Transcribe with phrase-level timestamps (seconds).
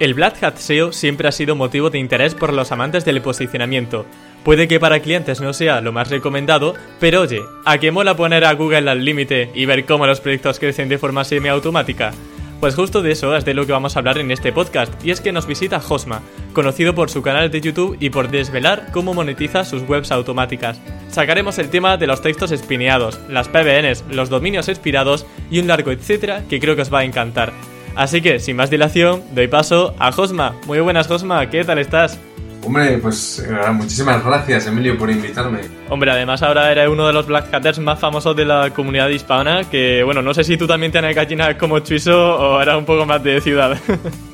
[0.00, 4.06] El Black Hat SEO siempre ha sido motivo de interés por los amantes del posicionamiento.
[4.42, 8.46] Puede que para clientes no sea lo más recomendado, pero oye, ¿a qué mola poner
[8.46, 12.12] a Google al límite y ver cómo los proyectos crecen de forma semiautomática?
[12.60, 15.10] Pues justo de eso es de lo que vamos a hablar en este podcast, y
[15.10, 16.22] es que nos visita Josma,
[16.54, 20.80] conocido por su canal de YouTube y por desvelar cómo monetiza sus webs automáticas.
[21.10, 25.90] Sacaremos el tema de los textos espineados, las PBNs, los dominios expirados y un largo
[25.90, 27.52] etcétera que creo que os va a encantar.
[27.94, 30.54] Así que, sin más dilación, doy paso a Josma.
[30.66, 32.18] Muy buenas, Josma, ¿qué tal estás?
[32.62, 35.60] Hombre, pues eh, muchísimas gracias, Emilio, por invitarme.
[35.88, 39.64] Hombre, además ahora eres uno de los Black Hatters más famosos de la comunidad hispana,
[39.64, 43.06] que, bueno, no sé si tú también tienes gallinas como Chuiso o eras un poco
[43.06, 43.78] más de ciudad.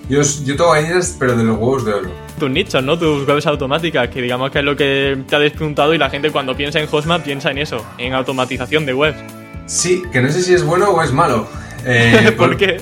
[0.09, 2.11] Yo, yo tengo gallinas, pero de los huevos de oro.
[2.39, 2.97] Tus nichos, ¿no?
[2.97, 6.31] Tus webs automáticas, que digamos que es lo que te ha despuntado y la gente
[6.31, 9.19] cuando piensa en Hosma piensa en eso, en automatización de webs.
[9.67, 11.48] Sí, que no sé si es bueno o es malo.
[11.85, 12.81] Eh, ¿Por qué?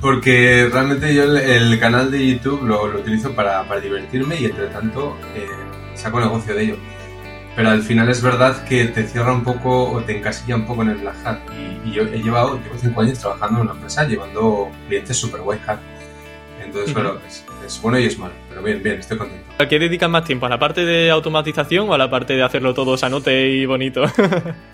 [0.00, 5.46] Porque realmente yo el, canal de YouTube lo, utilizo para, divertirme y entre tanto eh,
[5.94, 6.76] saco negocio de ello.
[7.54, 10.82] Pero al final es verdad que te cierra un poco o te encasilla un poco
[10.82, 11.38] en el Black Hat.
[11.84, 15.62] Y, yo he llevado, llevo cinco años trabajando en una empresa llevando clientes super white
[15.66, 15.80] hat.
[16.64, 18.32] Entonces, bueno, es, es, bueno y es malo.
[18.48, 19.44] Pero bien, bien, estoy contento.
[19.58, 20.46] ¿A qué dedicas más tiempo?
[20.46, 24.04] ¿A la parte de automatización o a la parte de hacerlo todo sanote y bonito?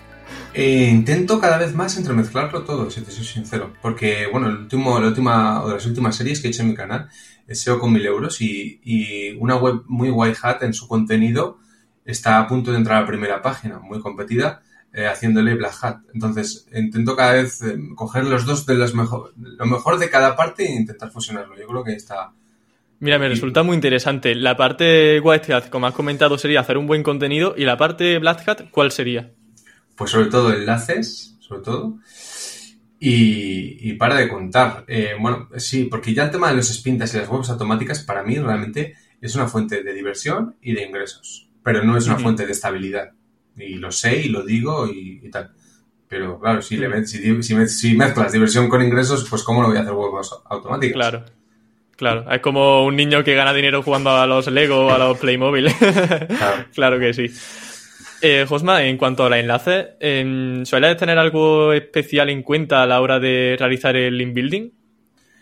[0.59, 3.73] Eh, intento cada vez más entremezclarlo todo, si te soy sincero.
[3.79, 6.69] Porque, bueno, el último, la última, o de las últimas series que he hecho en
[6.69, 7.09] mi canal
[7.45, 11.59] es SEO con mil euros y, una web muy white hat en su contenido
[12.03, 14.63] está a punto de entrar a la primera página, muy competida,
[14.93, 15.97] eh, haciéndole black hat.
[16.11, 20.35] Entonces, intento cada vez eh, coger los dos de los mejor, lo mejor de cada
[20.35, 21.55] parte e intentar fusionarlo.
[21.55, 22.31] Yo creo que está...
[22.99, 24.33] Mira, me resulta muy interesante.
[24.33, 28.17] La parte white hat, como has comentado, sería hacer un buen contenido y la parte
[28.17, 29.36] black hat, ¿cuál sería?
[29.97, 31.97] Pues sobre todo enlaces, sobre todo,
[32.99, 34.85] y, para de contar.
[34.87, 38.23] Eh, bueno, sí, porque ya el tema de los spintas y las webs automáticas para
[38.23, 42.45] mí realmente es una fuente de diversión y de ingresos, pero no es una fuente
[42.45, 43.11] de estabilidad.
[43.55, 45.51] Y lo sé y lo digo y, tal.
[46.07, 49.81] Pero claro, si, le, si, si, mezclas diversión con ingresos, pues ¿cómo no voy a
[49.81, 50.93] hacer webs automáticas?
[50.93, 51.25] Claro.
[51.95, 55.17] Claro, es como un niño que gana dinero jugando a los Lego o a los
[55.17, 55.67] Playmobil.
[56.27, 56.65] Claro.
[56.71, 57.31] claro que sí.
[58.21, 62.87] Eh, Josma, en cuanto a la enlace, eh, ¿sueles tener algo especial en cuenta a
[62.87, 64.71] la hora de realizar el link building?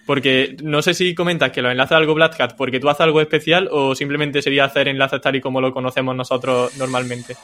[0.06, 3.22] Porque no sé si comentas que lo enlaces algo Black Hat porque tú haces algo
[3.22, 7.35] especial o simplemente sería hacer enlaces tal y como lo conocemos nosotros normalmente.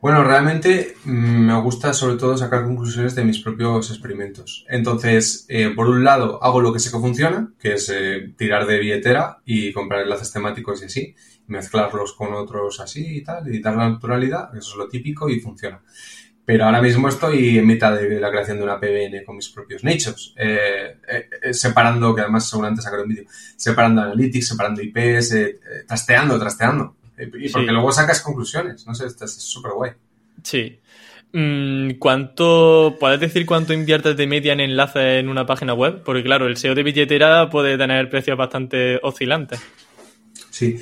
[0.00, 4.64] Bueno, realmente mm, me gusta sobre todo sacar conclusiones de mis propios experimentos.
[4.68, 8.66] Entonces, eh, por un lado, hago lo que sé que funciona, que es eh, tirar
[8.66, 11.14] de billetera y comprar enlaces temáticos y así
[11.50, 15.40] mezclarlos con otros así y tal, y dar la naturalidad, eso es lo típico y
[15.40, 15.80] funciona.
[16.44, 19.84] Pero ahora mismo estoy en mitad de la creación de una PBN con mis propios
[19.84, 23.24] nichos, eh, eh, eh, separando, que además seguramente sacaré un vídeo,
[23.56, 25.34] separando analytics, separando IPs,
[25.86, 26.96] trasteando, trasteando.
[27.16, 29.92] y porque luego sacas conclusiones, no sé, es súper guay.
[30.42, 30.80] Sí.
[31.32, 36.02] Mm, ¿Cuánto, puedes decir cuánto inviertes de media en enlaces en una página web?
[36.04, 39.60] Porque claro, el SEO de billetera puede tener precios bastante oscilantes.
[40.50, 40.80] Sí.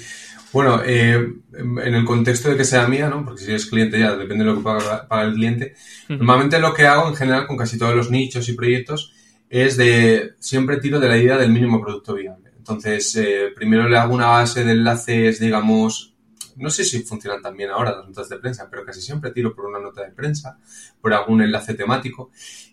[0.53, 3.25] Bueno, eh, en el contexto de que sea mía, ¿no?
[3.25, 5.75] Porque si es cliente ya depende de lo que paga, el cliente.
[6.09, 9.12] Normalmente lo que hago en general con casi todos los nichos y proyectos
[9.50, 12.50] es de siempre tiro de la idea del mínimo producto viable.
[12.56, 16.14] Entonces, eh, primero le hago una base de enlaces, digamos,
[16.56, 19.66] no sé si funcionan también ahora las notas de prensa, pero casi siempre tiro por
[19.66, 20.58] una nota de prensa,
[21.00, 22.31] por algún enlace temático.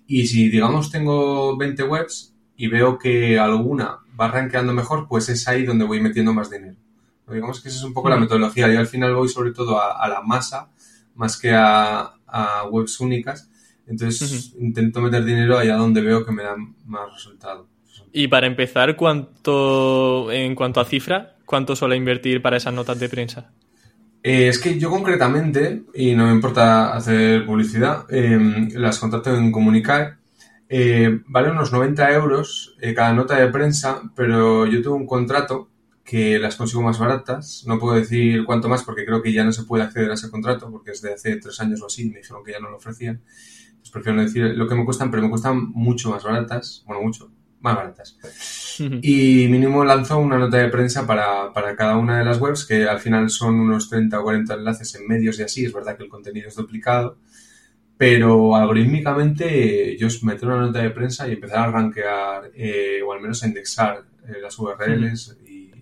[0.08, 5.47] Y si, digamos, tengo 20 webs y veo que alguna va rankeando mejor, pues es
[5.47, 6.78] ahí donde voy metiendo más dinero.
[7.28, 8.72] Digamos que esa es un poco la metodología.
[8.72, 10.69] Yo al final voy sobre todo a, la masa
[11.16, 12.11] más que a,
[12.70, 13.49] webs únicas.
[13.88, 17.67] Entonces intento meter dinero allá donde veo que me dan más resultado.
[18.11, 23.09] Y para empezar, ¿cuánto en cuanto a cifra, cuánto suele invertir para esas notas de
[23.09, 23.52] prensa?
[24.23, 29.52] Eh, es que yo concretamente, y no me importa hacer publicidad, em, las contrato en
[29.52, 30.16] Comunicae.
[30.67, 35.70] Eh, vale unos 90 euros eh, cada nota de prensa, pero yo tengo un contrato
[36.05, 37.63] que las consigo más baratas.
[37.66, 40.29] No puedo decir cuánto más porque creo que ya no se puede acceder a ese
[40.29, 42.09] contrato porque es de hace tres años o así.
[42.11, 43.23] Me dijeron que ya no lo ofrecían.
[43.79, 46.84] Pues prefiero no decir lo que me cuestan, pero me cuestan mucho más baratas.
[46.85, 47.31] Bueno, mucho.
[47.59, 48.17] más baratas.
[49.02, 52.87] Y mínimo lanzó una nota de prensa para, para, cada una de las webs, que
[52.87, 55.66] al final son unos 30 o 40 enlaces en medios y así.
[55.66, 57.17] Es verdad que el contenido es duplicado,
[57.97, 63.22] pero algorítmicamente ellos meten una nota de prensa y empezar a rankear eh, o al
[63.22, 65.37] menos a indexar eh, las URLs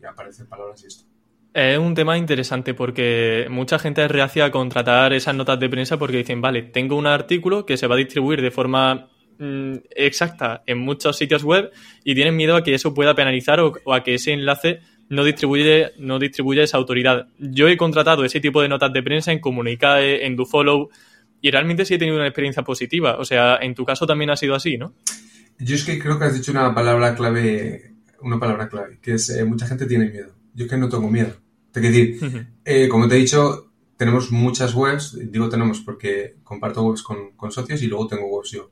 [0.08, 1.06] aparecen palabras y esto.
[1.54, 5.98] Es un tema interesante porque mucha gente es reacia a contratar esas notas de prensa
[5.98, 10.64] porque dicen, vale, tengo un artículo que se va a distribuir de forma mm, exacta
[10.66, 11.72] en muchos sitios web
[12.04, 14.80] y tienen miedo a que eso pueda penalizar o, a que ese enlace
[15.10, 17.28] no distribuye, no distribuye esa autoridad.
[17.38, 20.90] Yo he contratado ese tipo de notas de prensa en Comunicae, en DoFollow
[21.40, 23.18] y realmente sí he tenido una experiencia positiva.
[23.20, 24.96] O sea, en tu caso también ha sido así, ¿no?
[25.60, 27.93] Yo es que creo que has dicho una palabra clave,
[28.24, 30.34] una palabra clave, que es eh, mucha gente tiene miedo.
[30.54, 31.34] Yo es que no tengo miedo.
[31.72, 36.84] Te quiero decir, eh, como te he dicho, tenemos muchas webs, digo tenemos porque comparto
[36.84, 38.70] webs con, con socios y luego tengo webs yo.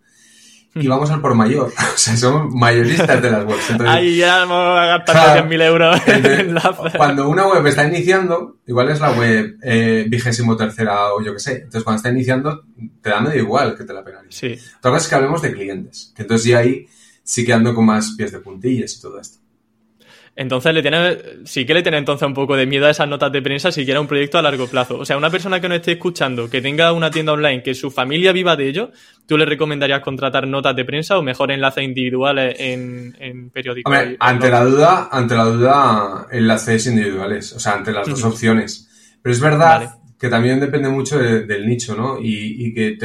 [0.73, 3.71] Y vamos al por mayor, o sea, somos mayoristas de las webs.
[3.81, 9.01] Ahí ya vamos a gastar 100.000 euros en Cuando una web está iniciando, igual es
[9.01, 11.53] la web eh, vigésimo tercera o yo qué sé.
[11.55, 12.63] Entonces, cuando está iniciando,
[13.01, 14.55] te da medio igual que te la penalice.
[14.55, 14.65] Sí.
[14.77, 16.87] Otra cosa es que hablemos de clientes, que entonces ya ahí
[17.21, 19.39] sí que ando con más pies de puntillas y todo esto.
[20.33, 23.31] Entonces le tiene, sí que le tiene entonces un poco de miedo a esas notas
[23.33, 24.99] de prensa si quiere un proyecto a largo plazo.
[24.99, 27.91] O sea, una persona que no esté escuchando, que tenga una tienda online, que su
[27.91, 28.91] familia viva de ello,
[29.25, 33.93] ¿tú le recomendarías contratar notas de prensa o mejor enlaces individuales en, en periódicos?
[34.19, 39.17] ante la duda, ante la duda, enlaces individuales, o sea, ante las dos opciones.
[39.21, 42.17] Pero es verdad que también depende mucho del nicho, ¿no?
[42.21, 42.97] Y, que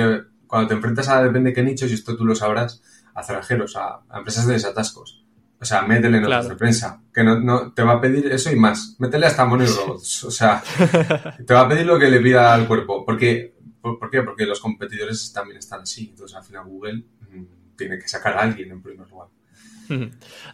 [0.46, 2.81] cuando te enfrentas a depende qué nichos, y esto tú lo sabrás,
[3.14, 5.25] a cerrajeros, a empresas de desatascos
[5.58, 7.03] o sea, métele notas de prensa.
[7.12, 8.97] Que no, no, te va a pedir eso y más.
[8.99, 10.25] Métele hasta Money Robots.
[10.25, 10.62] O sea,
[11.47, 13.05] te va a pedir lo que le pida al cuerpo.
[13.05, 13.56] ¿Por qué?
[13.81, 14.23] ¿Por, qué?
[14.23, 16.08] Porque los competidores también están así.
[16.11, 19.29] Entonces, al final, Google mm, tiene que sacar a alguien en primer lugar.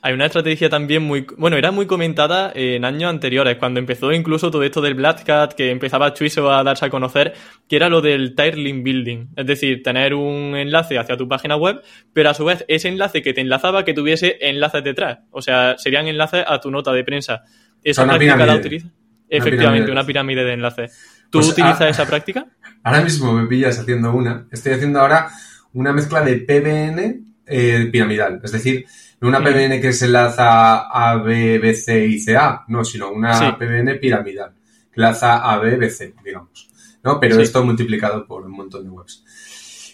[0.02, 4.50] Hay una estrategia también muy, bueno, era muy comentada en años anteriores, cuando empezó incluso
[4.50, 7.34] todo esto del Black Cat, que empezaba Chuiso a darse a conocer,
[7.68, 11.80] que era lo del Tiling Building, es decir, tener un enlace hacia tu página web,
[12.12, 15.76] pero a su vez ese enlace que te enlazaba que tuviese enlaces detrás, o sea,
[15.78, 17.42] serían enlaces a tu nota de prensa.
[17.82, 18.88] ¿Esa práctica la utiliza?
[19.28, 21.22] Efectivamente, una pirámide de enlaces.
[21.30, 22.46] ¿Tú pues, utilizas ah, esa práctica?
[22.82, 24.46] Ahora mismo me pillas haciendo una.
[24.50, 25.30] Estoy haciendo ahora
[25.72, 28.40] una mezcla de PBN eh, piramidal.
[28.42, 28.84] Es decir,
[29.22, 33.12] no una PBN que se enlaza a B, B, C y C, A, no, sino
[33.12, 34.52] una PBN piramidal,
[34.92, 36.68] que enlaza a B, B, C, digamos.
[37.04, 37.20] ¿no?
[37.20, 39.24] Pero esto multiplicado por un montón de webs.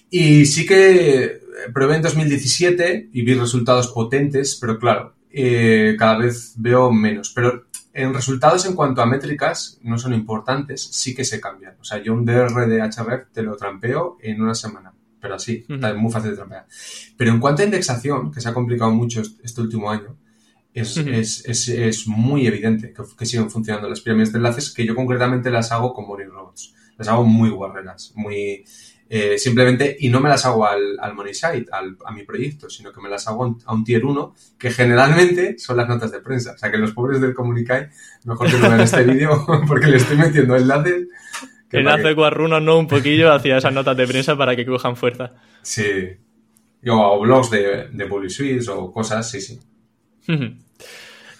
[0.08, 1.42] Y sí que
[1.74, 7.30] probé en 2017 y vi resultados potentes, pero claro, eh, cada vez veo menos.
[7.34, 11.76] Pero en resultados en cuanto a métricas no son importantes, sí que se cambian.
[11.78, 15.64] O sea, yo un DR de href te lo trampeo en una semana pero así,
[15.68, 16.66] es muy fácil de trampear.
[17.16, 20.16] Pero en cuanto a indexación, que se ha complicado mucho este último año,
[20.72, 24.94] es, es, es, es muy evidente que, siguen funcionando las pirámides de enlaces, que yo
[24.94, 26.74] concretamente las hago con Money Robots.
[26.96, 28.64] Las hago muy guarreras, muy...
[29.10, 32.68] Eh, simplemente, y no me las hago al, al Money Site, al, a mi proyecto,
[32.68, 36.20] sino que me las hago a un tier 1, que generalmente son las notas de
[36.20, 36.52] prensa.
[36.52, 37.88] O sea, que los pobres del Comunicai,
[38.24, 41.08] mejor que no vean este vídeo, porque le estoy metiendo enlaces
[41.70, 42.78] Enlace guarrunos, ¿no?
[42.78, 45.32] Un poquillo hacia esas notas de prensa para que cojan fuerza.
[45.62, 46.16] Sí.
[46.86, 49.58] O blogs de, de Bully Suites o cosas, sí, sí.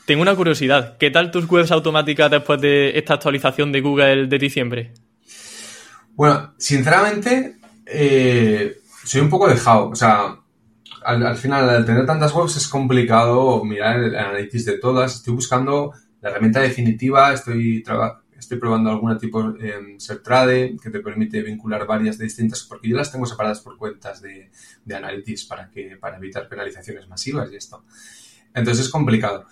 [0.05, 0.97] Tengo una curiosidad.
[0.99, 4.93] ¿Qué tal tus webs automáticas después de esta actualización de Google de diciembre?
[6.15, 9.91] Bueno, sinceramente, eh, soy un poco dejado.
[9.91, 10.37] O sea,
[11.05, 15.17] al, final, al tener tantas webs es complicado mirar el análisis de todas.
[15.17, 21.01] Estoy buscando la herramienta definitiva, estoy trabajando estoy probando algún tipo en Sertrade que te
[21.01, 24.51] permite vincular varias de distintas, porque yo las tengo separadas por cuentas de,
[24.85, 27.85] de Analytics para, que, para evitar penalizaciones masivas y esto.
[28.55, 29.47] Entonces es complicado.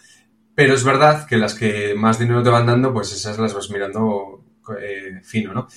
[0.54, 3.70] Pero es verdad que las que más dinero te van dando, pues esas las vas
[3.70, 4.42] mirando
[4.80, 5.68] eh, fino, ¿no?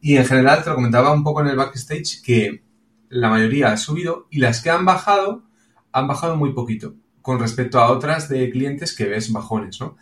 [0.00, 2.62] Y en general te lo comentaba un poco en el backstage que
[3.08, 5.44] la mayoría ha subido y las que han bajado
[5.92, 9.96] han bajado muy poquito con respecto a otras de clientes que ves bajones, ¿no?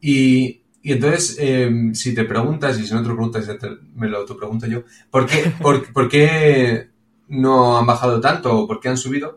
[0.00, 3.46] Y y entonces, em, si te preguntas, y si no te lo preguntas,
[3.94, 5.52] me lo pregunto yo, ¿por qué,
[5.92, 6.88] por, qué
[7.28, 9.36] no han bajado tanto o por qué han subido?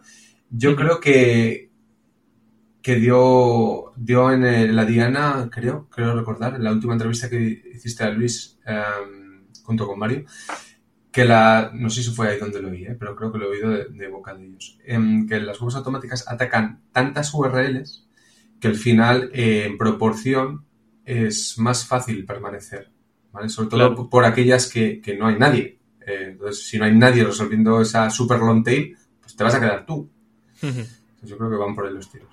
[0.49, 1.69] Yo creo que,
[2.81, 8.05] que dio, dio en la Diana, creo, creo recordar, en la última entrevista que hiciste
[8.05, 10.23] a Luis em, junto con Mario,
[11.11, 12.95] que la, no sé si fue ahí donde lo oí, ¿eh?
[12.97, 16.25] pero creo que lo he oído de, boca de ellos, em, que las webs automáticas
[16.29, 18.07] atacan tantas URLs
[18.61, 20.70] que al final, eh, en proporción,
[21.11, 22.89] es más fácil permanecer,
[23.31, 23.49] ¿vale?
[23.49, 25.77] Sobre todo por aquellas que, no hay nadie.
[26.05, 29.59] Eh, entonces, si no hay nadie resolviendo esa super long tail, pues te vas a
[29.59, 30.09] quedar tú.
[30.61, 32.29] yo creo que van por ahí los tiros.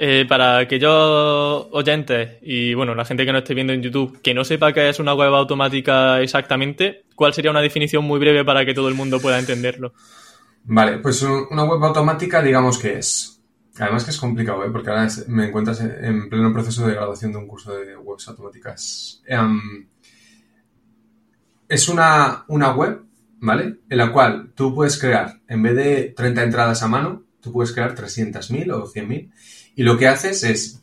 [0.00, 4.32] Eh, para aquellos oyentes y bueno, la gente que no esté viendo en YouTube, que
[4.32, 8.64] no sepa qué es una web automática exactamente, ¿cuál sería una definición muy breve para
[8.64, 9.92] que todo el mundo pueda entenderlo?
[10.62, 13.37] Vale, pues una web automática, digamos que es.
[13.78, 14.70] Además que es complicado, ¿eh?
[14.70, 19.22] porque ahora me encuentras en pleno proceso de graduación de un curso de webs automáticas.
[19.26, 19.86] Em,
[21.68, 23.02] es una, una web,
[23.40, 23.76] ¿vale?
[23.88, 27.72] En la cual tú puedes crear, en vez de 30 entradas a mano, tú puedes
[27.72, 29.30] crear 300.000 o 100.000
[29.76, 30.82] y lo que haces es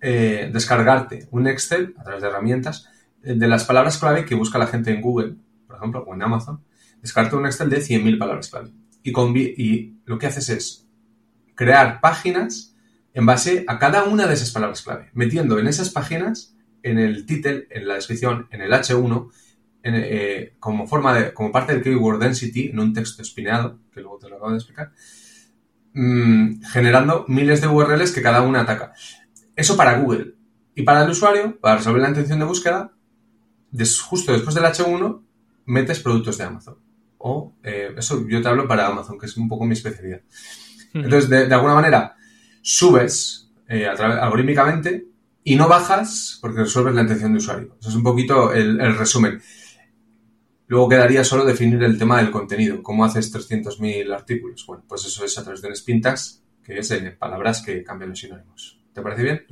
[0.00, 2.88] eh, descargarte un Excel a través de herramientas
[3.22, 6.22] eh, de las palabras clave que busca la gente en Google, por ejemplo, o en
[6.22, 6.60] Amazon.
[7.00, 8.70] Descargarte un Excel de 100.000 palabras clave.
[9.02, 9.12] Y,
[9.62, 10.85] y lo que haces es
[11.56, 12.76] crear páginas
[13.12, 17.26] en base a cada una de esas palabras clave, metiendo en esas páginas, en el
[17.26, 19.30] título, en la descripción, en el H1,
[19.82, 24.18] eh, como forma de, como parte del keyword density, en un texto espineado, que luego
[24.18, 24.92] te lo acabo de explicar,
[25.98, 28.92] Mm, generando miles de URLs que cada una ataca.
[29.56, 30.34] Eso para Google.
[30.74, 32.92] Y para el usuario, para resolver la intención de búsqueda,
[34.02, 35.22] justo después del H1,
[35.64, 36.76] metes productos de Amazon.
[37.16, 40.20] O eh, eso yo te hablo para Amazon, que es un poco mi especialidad.
[41.04, 42.16] Entonces, de, alguna manera,
[42.62, 45.06] subes eh, algorítmicamente
[45.44, 47.76] y no bajas porque resuelves la intención de usuario.
[47.80, 49.40] Eso es un poquito el resumen.
[50.68, 52.82] Luego quedaría solo definir el tema del contenido.
[52.82, 54.64] ¿Cómo haces 300.000 artículos?
[54.66, 58.10] Bueno, pues eso es a través de un Spintax, que es de palabras que cambian
[58.10, 58.80] los sinónimos.
[58.96, 59.42] ¿Te parece bien?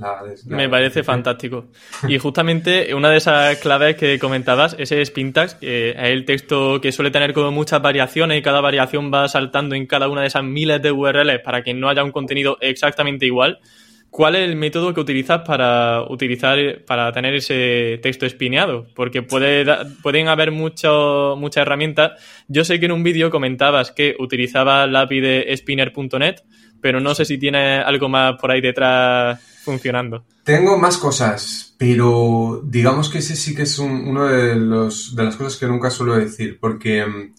[0.46, 1.66] Me parece fantástico.
[2.08, 6.92] Y justamente una de esas claves que comentabas, ese Spintax, que es el texto que
[6.92, 10.44] suele tener como muchas variaciones y cada variación va saltando en cada una de esas
[10.44, 13.60] miles de URLs para que no haya un contenido exactamente igual.
[14.08, 18.86] ¿Cuál es el método que utilizas para utilizar para tener ese texto espineado?
[18.94, 19.66] Porque puede,
[20.02, 22.12] pueden haber muchas herramientas.
[22.48, 26.36] Yo sé que en un vídeo comentabas que utilizabas la API de spinner.net,
[26.84, 30.22] pero no sé si tiene algo más por ahí detrás funcionando.
[30.42, 35.34] Tengo más cosas, pero digamos que ese sí que es uno de, los, de las
[35.34, 37.32] cosas que nunca suelo decir, porque mm,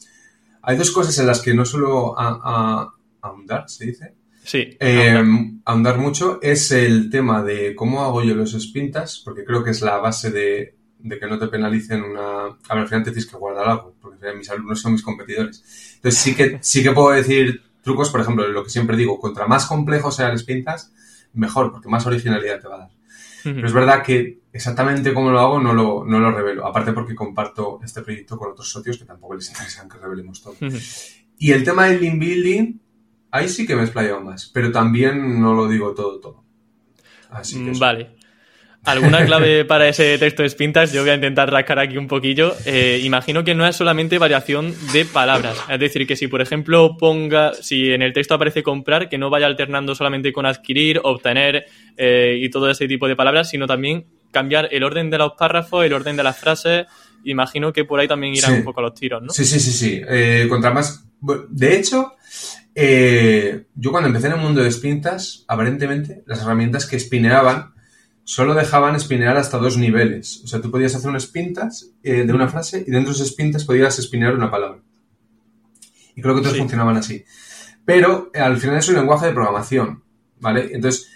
[0.64, 4.78] hay dos cosas en las que no suelo ahondar, se dice Sí.
[4.80, 5.24] Eh,
[5.64, 9.82] ahondar mucho es el tema de cómo hago yo los spintas, porque creo que es
[9.82, 10.76] la base de,
[11.20, 12.46] que no te penalicen una...
[12.46, 15.64] A ver, al final te tienes que guardar algo, porque mis alumnos son mis competidores.
[15.98, 19.48] Entonces sí que, sí que puedo decir trucos, por ejemplo, lo que siempre digo, contra
[19.48, 20.92] más complejo sea el spintas,
[21.32, 22.90] mejor, porque más originalidad te va a dar.
[23.44, 27.14] Pero es verdad que exactamente cómo lo hago no lo, no lo revelo, aparte porque
[27.14, 30.56] comparto este proyecto con otros socios que tampoco les interesan que revelemos todo.
[31.38, 32.80] Y el tema del link building,
[33.36, 36.46] Ahí sí que me he explayado más, pero también no lo digo todo, todo.
[37.30, 38.15] Así que vale.
[38.86, 40.94] ¿Alguna clave para ese texto de Spintas?
[40.94, 42.56] Yo voy a intentar rascar aquí un poquillo.
[42.66, 45.58] Eh, imagino que no es solamente variación de palabras.
[45.70, 49.32] Es decir, que si por ejemplo ponga, si en el texto aparece comprar, que no
[49.32, 51.66] vaya alternando solamente con adquirir, obtener
[51.98, 55.84] eh, y todo ese tipo de palabras, sino también cambiar el orden de los párrafos,
[55.84, 56.86] el orden de las frases.
[57.24, 59.30] Imagino que por ahí también irán un poco los tiros, ¿no?
[59.34, 60.02] Sí, sí, sí, sí.
[60.08, 61.08] Eh, contra más.
[61.50, 62.14] De hecho,
[62.76, 67.74] yo cuando empecé en el mundo de spintas, aparentemente las herramientas que espineaban
[68.26, 70.42] solo dejaban espinear hasta dos niveles.
[70.44, 73.30] O sea, tú podías hacer un spintas eh, de una frase y dentro de esos
[73.30, 74.82] spintas podías espinear una palabra.
[76.16, 77.24] Y creo que todos funcionaban así.
[77.86, 80.04] Pero eh, al final es un lenguaje de programación,
[80.42, 80.72] ¿vale?
[80.74, 81.10] Entonces,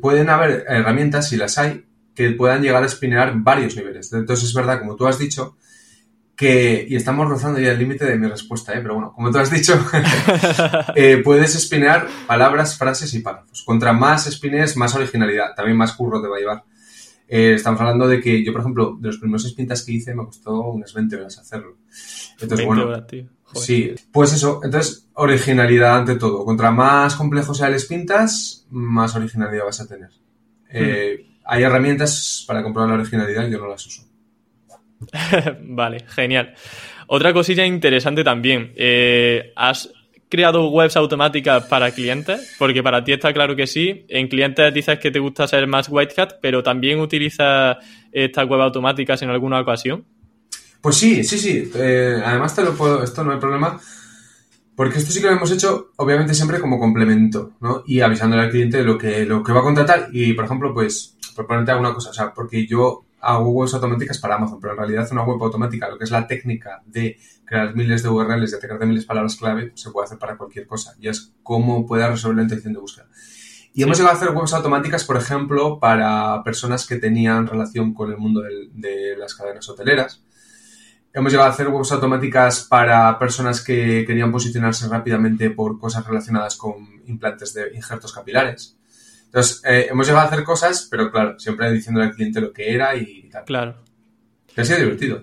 [0.00, 4.12] pueden haber herramientas, si las hay, que puedan llegar a espinear varios niveles.
[4.12, 5.56] Entonces, es verdad, como tú has dicho,
[6.38, 8.78] que, y estamos rozando ya el límite de mi respuesta, ¿eh?
[8.80, 9.74] pero bueno, como tú has dicho,
[10.94, 13.64] eh, puedes espinear palabras, frases y párrafos.
[13.64, 16.64] Contra más espines, más originalidad, también más curro te va a llevar.
[17.26, 20.26] Eh, estamos hablando de que yo, por ejemplo, de los primeros spintas que hice me
[20.26, 21.78] costó unas 20 horas hacerlo.
[22.40, 23.04] Entonces, bueno,
[23.54, 26.44] sí, pues eso, entonces originalidad ante todo.
[26.44, 30.10] Contra más complejo sea el spintas, más originalidad vas a tener.
[30.72, 31.24] Hmm.
[31.46, 34.07] Hay herramientas para comprobar la originalidad, yo no las uso.
[35.62, 36.54] vale, genial.
[37.06, 38.72] Otra cosilla interesante también.
[38.76, 39.90] Eh, ¿Has
[40.28, 42.54] creado webs automáticas para clientes?
[42.58, 44.04] Porque para ti está claro que sí.
[44.08, 47.78] En clientes dices que te gusta ser más white hat, pero también utilizas
[48.12, 50.04] estas webs automáticas en alguna ocasión.
[50.80, 51.70] Pues sí, sí, sí.
[51.74, 53.80] Eh, además te lo puedo, esto no hay problema.
[54.76, 57.82] Porque esto sí que lo hemos hecho, obviamente, siempre como complemento, ¿no?
[57.84, 60.08] Y avisándole al cliente lo que, lo que va a contratar.
[60.12, 64.18] Y, por ejemplo, pues, por ponerte alguna cosa, o sea, porque yo hago webs automáticas
[64.18, 67.74] para Amazon, pero en realidad una web automática, lo que es la técnica de crear
[67.74, 70.66] miles de URLs y atacar de miles de palabras clave, se puede hacer para cualquier
[70.66, 70.94] cosa.
[71.00, 73.08] Y es cómo pueda resolver la intención de búsqueda.
[73.74, 78.10] Y hemos llegado a hacer webs automáticas, por ejemplo, para personas que tenían relación con
[78.10, 80.22] el mundo de las cadenas hoteleras.
[81.12, 86.56] hemos llegado a hacer webs automáticas para personas que querían posicionarse rápidamente por cosas relacionadas
[86.56, 88.77] con implantes de injertos capilares.
[89.28, 92.72] Entonces, eh, hemos llegado a hacer cosas, pero claro, siempre diciéndole al cliente lo que
[92.72, 93.44] era y tal.
[93.44, 93.76] Claro.
[94.54, 95.22] Que ha sido divertido.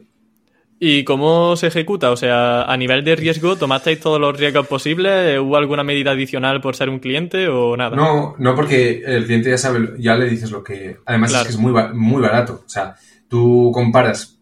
[0.78, 2.12] ¿Y cómo se ejecuta?
[2.12, 5.40] O sea, a nivel de riesgo, ¿tomasteis todos los riesgos posibles?
[5.40, 7.96] ¿Hubo alguna medida adicional por ser un cliente o nada?
[7.96, 10.98] No, no, porque el cliente ya sabe, ya le dices lo que.
[11.06, 12.64] Además, es que es muy, muy barato.
[12.66, 12.96] O sea,
[13.28, 14.38] tú comparas.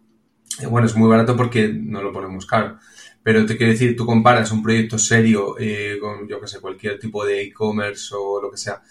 [0.70, 2.78] Bueno, es muy barato porque no lo ponemos caro.
[3.22, 7.00] Pero te quiero decir, tú comparas un proyecto serio eh, con, yo que sé, cualquier
[7.00, 8.82] tipo de e-commerce o lo que sea,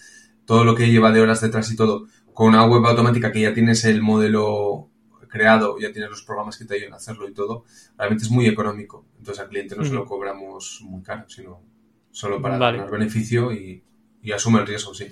[0.46, 3.54] todo lo que lleva de horas detrás y todo, con una web automática que ya
[3.54, 4.88] tienes el modelo
[5.28, 7.64] creado, ya tienes los programas que te ayudan a hacerlo y todo,
[7.96, 9.06] realmente es muy económico.
[9.18, 11.62] Entonces al cliente no se lo cobramos muy caro, sino
[12.10, 13.82] solo para ganar beneficio y,
[14.22, 15.06] y asume el riesgo, sí.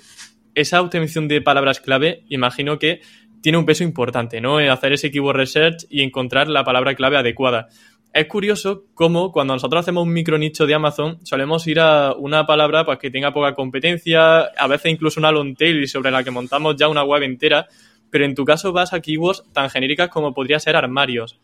[0.54, 3.00] Esa obtención de palabras clave, imagino que
[3.40, 4.58] tiene un peso importante, ¿no?
[4.58, 7.68] Hacer ese keyword research y encontrar la palabra clave adecuada.
[8.12, 12.44] Es curioso cómo cuando nosotros hacemos un micro nicho de Amazon solemos ir a una
[12.44, 16.32] palabra pues, que tenga poca competencia, a veces incluso una long tail sobre la que
[16.32, 17.68] montamos ya una web entera
[18.10, 21.38] pero en tu caso vas a keywords tan genéricas como podría ser armarios.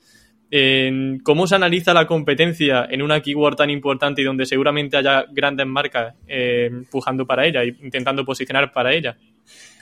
[1.25, 5.67] ¿Cómo se analiza la competencia en una keyword tan importante y donde seguramente haya grandes
[5.67, 9.17] marcas eh, empujando para ella e intentando posicionar para ella?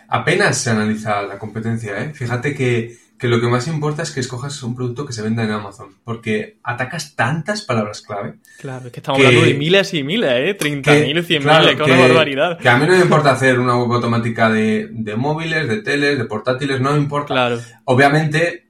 [0.08, 2.14] Apenas se analiza la competencia, ¿eh?
[2.14, 5.42] Fíjate que que lo que más importa es que escojas un producto que se venda
[5.44, 8.34] en Amazon, porque atacas tantas palabras clave.
[8.58, 10.58] Claro, es que estamos hablando de miles y miles, ¿eh?
[10.58, 12.58] 30.000, 100.000, que, una barbaridad.
[12.58, 16.18] Que a mí no me importa hacer una web automática de, de móviles, de teles,
[16.18, 17.28] de portátiles, no me importa.
[17.28, 17.60] Claro.
[17.84, 18.66] Obviamente,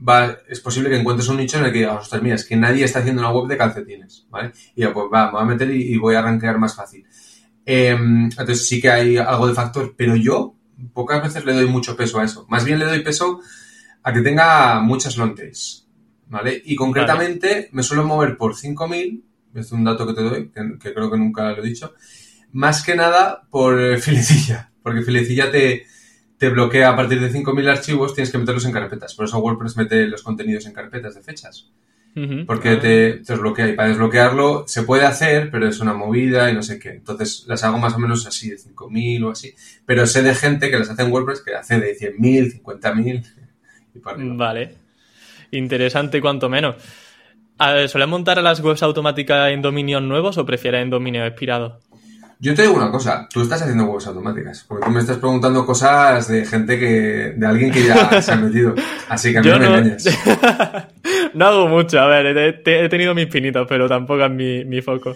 [0.00, 2.56] va, es posible que encuentres un nicho en el que digas, ostras, mira, es que
[2.56, 4.50] nadie está haciendo una web de calcetines, ¿vale?
[4.74, 7.06] Y ya, pues va, me voy a meter y, voy a arranquear más fácil.
[7.64, 10.56] Em, entonces sí que hay algo de factor, pero yo
[10.92, 12.46] pocas veces le doy mucho peso a eso.
[12.48, 13.38] Más bien le doy peso
[14.02, 15.34] a que tenga muchas long
[16.28, 16.62] ¿vale?
[16.64, 19.22] Y concretamente me suelo mover por 5.000,
[19.54, 21.94] es un dato que te doy, que, creo que nunca lo he dicho,
[22.52, 25.86] más que nada por filecilla, porque filecilla te,
[26.38, 29.14] te bloquea a partir de 5.000 archivos, tienes que meterlos en carpetas.
[29.14, 31.70] Por eso WordPress mete los contenidos en carpetas de fechas.
[32.46, 36.54] Porque te, te bloquea y para desbloquearlo se puede hacer, pero es una movida y
[36.54, 36.90] no sé qué.
[36.90, 39.54] Entonces las hago más o menos así, de 5.000 o así.
[39.86, 43.24] Pero sé de gente que las hace en WordPress que hace de 100.000, 50.000.
[43.94, 44.74] Vale.
[45.50, 46.76] Interesante cuanto menos.
[47.88, 51.74] ¿Sueles montar a las webs automáticas en dominios nuevos o prefieres en dominios expirados?
[52.40, 55.64] Yo te digo una cosa, tú estás haciendo webs automáticas, porque tú me estás preguntando
[55.64, 58.74] cosas de gente que, de alguien que ya se ha metido,
[59.08, 60.18] así que a mí no me engañes.
[61.34, 65.14] no hago mucho, a ver, he, tenido mis pinitos, pero tampoco es mi, foco.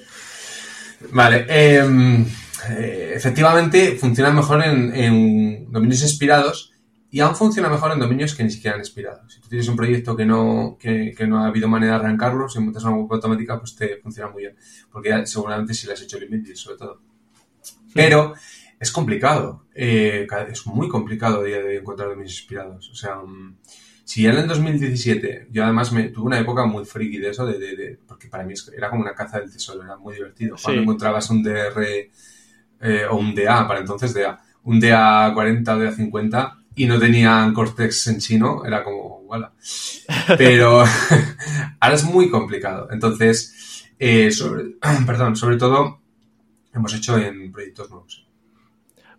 [1.11, 2.25] Vale, em,
[2.71, 6.76] eh, efectivamente funciona mejor en, en dominios expirados,
[7.11, 9.29] y aún funciona mejor en dominios que ni siquiera han expirado.
[9.29, 12.59] Si tú tienes un proyecto que no, que, no ha habido manera de arrancarlo, si
[12.59, 14.57] montas una web automática, pues te funciona muy bien.
[14.91, 17.01] Porque seguramente si le has hecho limited, sobre todo.
[17.95, 18.35] Pero
[18.79, 19.67] es complicado.
[19.75, 22.91] Eh, es muy complicado a día de encontrar dominios inspirados.
[22.91, 23.57] O sea, mm,
[24.05, 27.47] si ya en el 2017, yo además me, tuve una época muy friki de eso,
[27.47, 30.57] de, porque para mí era como una caza del tesoro, era muy divertido.
[30.63, 32.11] Cuando encontrabas un DR
[32.81, 36.99] eh, o un DA, para entonces DA, un DA 40 o DA 50 y no
[36.99, 39.53] tenían Cortex en chino, era como, voilà.
[40.39, 40.85] Pero
[41.81, 42.89] ahora es muy complicado.
[42.91, 44.31] Entonces, eh,
[45.07, 46.01] perdón, sobre todo
[46.73, 48.26] hemos hecho en proyectos nuevos.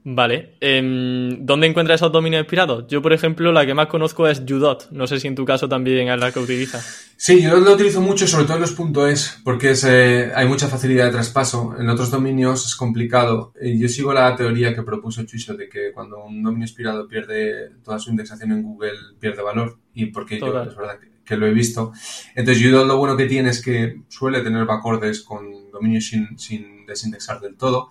[0.03, 0.55] Vale.
[0.61, 2.85] Em, ¿Dónde encuentras esos dominios inspirados?
[2.87, 4.89] Yo, por ejemplo, la que más conozco es Udot.
[4.91, 7.11] No sé si en tu caso también es la que utilizas.
[7.17, 10.67] Sí, Udot lo utilizo mucho, sobre todo en los .es, porque es, eh, hay mucha
[10.67, 11.75] facilidad de traspaso.
[11.77, 13.53] En otros dominios es complicado.
[13.61, 17.99] yo sigo la teoría que propuso Chuiso de que cuando un dominio inspirado pierde toda
[17.99, 19.77] su indexación en Google, pierde valor.
[19.93, 21.91] Y porque yo, es verdad que, lo he visto.
[22.33, 26.85] Entonces, Udot lo bueno que tiene es que suele tener bacordes con dominios sin, sin
[26.85, 27.89] desindexar del todo.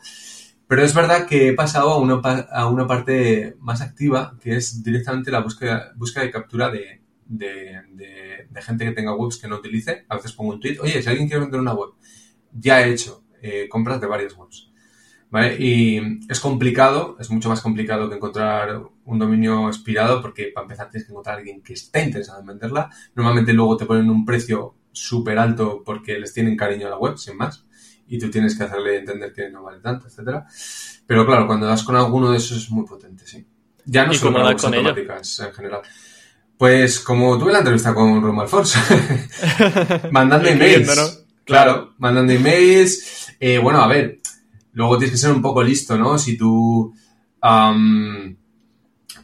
[0.69, 4.83] Pero es verdad que he pasado a una, a una parte más activa, que es
[4.83, 7.83] directamente la búsqueda, búsqueda de captura de, de,
[8.51, 10.05] de, gente que tenga webs que no utilice.
[10.09, 11.91] A veces pongo un tweet, oye, si alguien quiere vender una web,
[12.53, 14.73] ya he hecho eh, compras de varias webs.
[15.31, 15.57] ¿Vale?
[15.59, 20.89] Y es complicado, es mucho más complicado que encontrar un dominio expirado porque para empezar
[20.89, 22.91] tienes que encontrar a alguien que esté interesado en venderla.
[23.15, 27.19] Normalmente luego te ponen un precio súper alto porque les tienen cariño a la web,
[27.19, 27.67] sin más
[28.09, 30.47] y tú tienes que hacerle entender que no vale tanto, etcétera.
[31.07, 33.47] Pero claro, cuando das con alguno de esos es muy potente, sí.
[33.85, 35.81] Ya no solo las automáticas en general.
[36.59, 38.79] Pues como tuve la entrevista con Roma Alfonso,
[40.11, 41.25] mandando emails.
[41.45, 43.35] Claro, mandando emails.
[43.39, 44.21] Eh, bueno, a ver,
[44.73, 46.19] luego tienes que ser un poco listo, ¿no?
[46.19, 46.95] Si tú,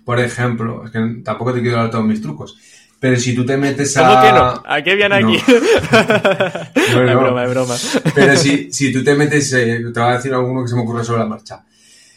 [0.05, 2.57] por ejemplo, es que tampoco te quiero dar todos mis trucos.
[3.03, 4.07] Pero si tú te metes a...
[4.09, 4.63] ¿Cómo que no?
[4.65, 5.37] ¿A qué viene aquí?
[6.95, 7.75] Bueno, es broma, es broma.
[8.15, 10.83] Pero si, si tú te metes, eh, te voy a decir alguno que se me
[10.83, 11.65] ocurre sobre la marcha.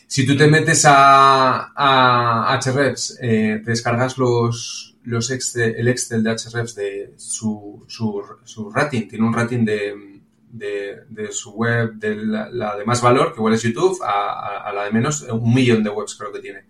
[0.08, 6.22] Si tú te metes a, a Hrefs, eh, te descargas los, los Excel, el Excel
[6.24, 10.22] de Hrefs de su, su, su rating, tiene un rating de,
[10.52, 14.10] de, de su web, de la, la de más valor, que igual es YouTube, a,
[14.12, 16.66] a- a la de menos, un millón de webs creo que tiene.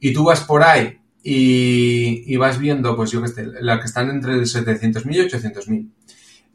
[0.00, 4.10] Y tú vas por ahí y, vas viendo, pues yo que sé, las que están
[4.10, 5.90] entre 700.000 y 800.000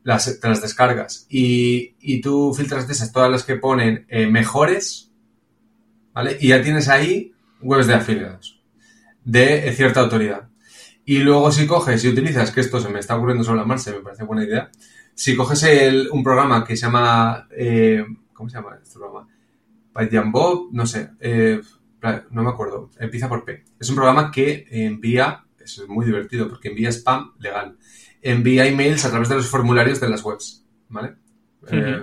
[0.03, 4.27] las, te las descargas y, y tú filtras de esas todas las que ponen eh,
[4.27, 5.11] mejores,
[6.13, 6.37] ¿vale?
[6.39, 8.61] Y ya tienes ahí webs de afiliados
[9.25, 10.49] de cierta autoridad.
[11.05, 13.91] Y luego si coges y utilizas, que esto se me está ocurriendo sobre la marcha,
[13.91, 14.71] me parece buena idea,
[15.15, 19.27] si coges el- un programa que se llama, eh, ¿cómo se llama este programa?
[20.31, 21.61] Bob, no sé, eh,
[22.31, 23.63] no me acuerdo, empieza por P.
[23.79, 27.75] Es un programa que envía, es muy divertido porque envía spam legal
[28.25, 31.13] envía emails a través de los formularios de las webs, ¿vale?
[31.71, 32.01] Eh,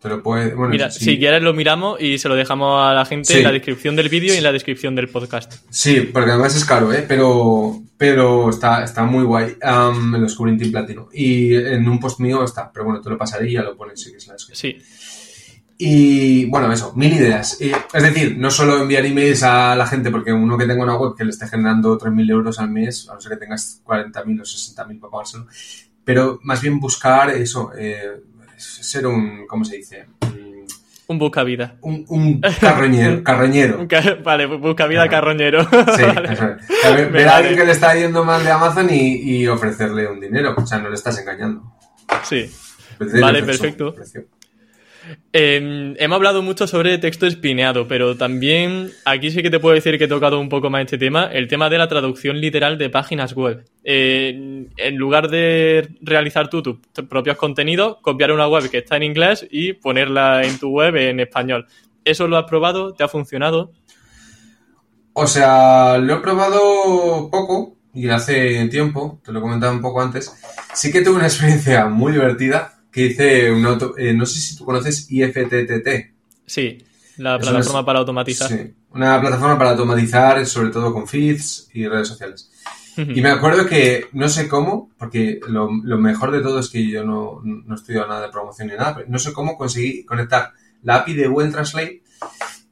[0.00, 0.54] te lo puede...
[0.54, 3.38] Bueno, Mira, sí, si quieres lo miramos y se lo dejamos a la gente Sí.
[3.38, 5.54] en la descripción del vídeo y en la descripción del podcast.
[5.70, 7.04] Sí, porque además es caro, ¿eh?
[7.06, 9.56] Pero, pero está, está muy guay.
[9.62, 11.08] Um, lo descubrí en Team Platino.
[11.12, 14.00] Y en un post mío está, pero bueno, te lo pasaré y ya lo pones
[14.00, 14.72] si quieres en la descripción.
[14.80, 14.99] Sí.
[15.82, 17.58] Y bueno, eso, mil ideas.
[17.58, 20.94] Y, es decir, no solo enviar emails a la gente, porque uno que tenga una
[20.94, 24.40] web que le esté generando 3.000 euros al mes, a no ser que tengas 40.000
[24.40, 25.46] o 60.000 para pagárselo,
[26.04, 28.20] pero más bien buscar eso, eh,
[28.58, 30.06] ser un, ¿cómo se dice?
[31.06, 31.76] Un busca vida.
[31.80, 33.22] Un, un carroñero.
[33.24, 33.88] carroñero.
[34.22, 35.10] Vale, busca vida Ajá.
[35.10, 35.62] carroñero.
[35.64, 36.34] Sí, Vale.
[36.34, 36.84] eso es.
[36.84, 40.20] A ver, a alguien que le está yendo mal de Amazon y, y ofrecerle un
[40.20, 40.54] dinero.
[40.58, 41.72] O sea, no le estás engañando.
[42.22, 42.50] Sí.
[43.18, 43.94] Vale, perfecto.
[43.94, 44.26] precio.
[45.32, 49.98] Eh, hemos hablado mucho sobre texto espineado, pero también aquí sí que te puedo decir
[49.98, 52.90] que he tocado un poco más este tema, el tema de la traducción literal de
[52.90, 53.64] páginas web.
[53.84, 59.04] Eh, en lugar de realizar tú tus propios contenidos, copiar una web que está en
[59.04, 61.66] inglés y ponerla en tu web en español.
[62.04, 62.92] ¿Eso lo has probado?
[62.94, 63.72] ¿Te ha funcionado?
[65.12, 70.00] O sea, lo he probado poco y hace tiempo, te lo he comentado un poco
[70.00, 70.34] antes.
[70.74, 74.56] Sí que tuve una experiencia muy divertida que hice un auto, eh, no sé si
[74.56, 76.12] tú conoces IFTTT.
[76.46, 76.78] Sí,
[77.18, 78.48] la Eso plataforma es- para automatizar.
[78.48, 82.50] Sí, una plataforma para automatizar, sobre todo con feeds y redes sociales.
[82.96, 86.86] Y me acuerdo que, no sé cómo, porque lo, lo mejor de todo es que
[86.86, 90.04] yo no, no he estudiado nada de promoción ni nada, pero no sé cómo conseguí
[90.04, 92.02] conectar la API de Google Translate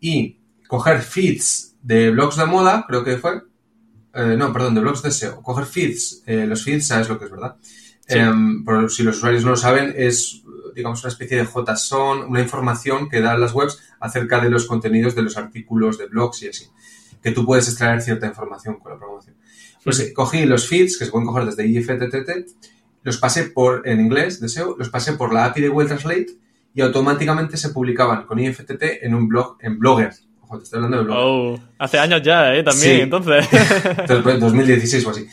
[0.01, 3.41] y coger feeds de blogs de moda, creo que fue,
[4.15, 7.25] eh, no, perdón, de blogs de SEO, coger feeds, eh, los feeds, sabes lo que
[7.25, 7.57] es, ¿verdad?
[8.09, 8.19] Sí.
[8.19, 10.43] Em, por si los usuarios no lo saben, es,
[10.75, 15.15] digamos, una especie de JSON, una información que dan las webs acerca de los contenidos
[15.15, 16.67] de los artículos de blogs y así,
[17.23, 19.37] que tú puedes extraer cierta información con la promoción.
[19.85, 22.49] Pues eh, cogí los feeds que se pueden coger desde IFTTT,
[23.03, 26.27] los pasé por, en inglés, de SEO, los pasé por la API de Google Translate
[26.75, 30.13] y automáticamente se publicaban con IFTT en un blog, en Blogger.
[30.43, 31.25] Ojo, te estoy hablando de Blogger.
[31.25, 32.63] Oh, hace años ya, ¿eh?
[32.63, 33.01] También, Sí.
[33.03, 33.47] entonces.
[33.53, 35.27] Entonces, pues, 2016 o así.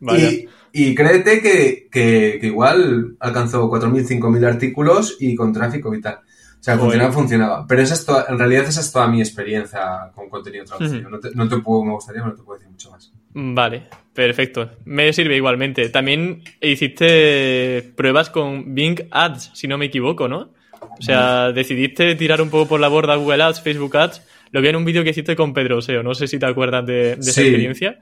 [0.00, 0.30] Vaya.
[0.30, 6.00] Y, y créete que, que, que igual alcanzó 4.000, 5.000 artículos y con tráfico y
[6.00, 6.14] tal.
[6.60, 7.66] O sea, funcionaba, funcionaba.
[7.68, 11.08] Pero esa es toda- en realidad esa es toda mi experiencia con contenido traducido.
[11.08, 13.12] No, te, no te puedo, me gustaría, pero no te puedo decir mucho más.
[13.32, 14.68] Vale, perfecto.
[14.84, 15.88] Me sirve igualmente.
[15.90, 20.50] También hiciste pruebas con Bing Ads, si no me equivoco, ¿no?
[20.80, 24.22] O sea, decidiste tirar un poco por la borda Google Ads, Facebook Ads.
[24.50, 26.02] Lo vi en un vídeo que hiciste con Pedro Oseo.
[26.02, 27.98] No sé si te acuerdas de, de esa experiencia.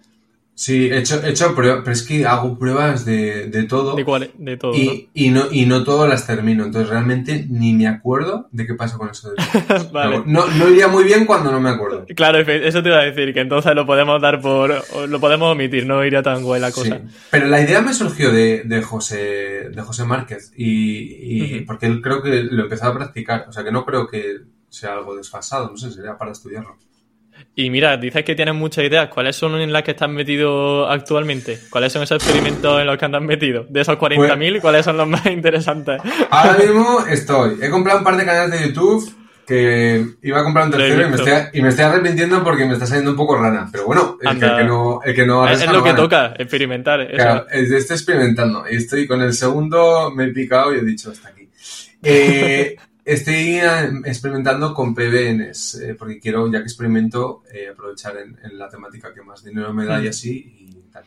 [0.59, 3.95] Sí, he hecho, he hecho pruebas, pero es que hago pruebas de, de todo.
[3.95, 4.79] De, cuál, de todo, ¿no?
[4.79, 6.65] y, y, no, y no todas las termino.
[6.65, 9.35] Entonces realmente ni me acuerdo de qué pasa con eso.
[9.93, 10.23] Vale.
[10.25, 12.07] no, no iría muy bien cuando no me acuerdo.
[12.17, 14.83] Claro, eso te iba a decir, que entonces lo podemos dar por...
[15.07, 17.01] lo podemos omitir, no iría tan guay la cosa.
[17.01, 17.17] Sí.
[17.31, 22.01] Pero la idea me surgió de, de José, de José Márquez y, y porque él
[22.01, 23.45] creo que lo empezó a practicar.
[23.47, 24.39] O sea que no creo que
[24.71, 26.79] sea algo desfasado, no sé, sería para estudiarlo.
[27.55, 29.09] Y mira, dices que tienes muchas ideas.
[29.09, 31.59] ¿Cuáles son en las que estás metido actualmente?
[31.71, 33.65] ¿Cuáles son esos experimentos en los que andas metido?
[33.69, 36.01] De esos 40.000, ¿cuáles son los más interesantes?
[36.31, 37.57] Ahora mismo estoy.
[37.63, 39.11] He comprado un par de canales de YouTube
[39.47, 42.73] que iba a comprar un tercero y me, estoy, y me estoy arrepintiendo porque me
[42.73, 43.69] está saliendo un poco rana.
[43.71, 44.51] Pero bueno, el, que, Anda.
[44.51, 46.03] el que no, el que no es, lo que gana.
[46.03, 47.01] toca, experimentar.
[47.03, 47.13] eso.
[47.15, 48.65] Claro, es- estoy experimentando.
[48.69, 51.49] Y estoy con el segundo, me he picado y he dicho hasta aquí.
[52.03, 58.37] Eh, estoy eh, experimentando con PBNs, eh, porque quiero, ya que experimento, eh, aprovechar en,
[58.43, 60.09] en la temática que más dinero me da y Mm.
[60.11, 60.33] así.
[60.61, 61.05] Y, tal.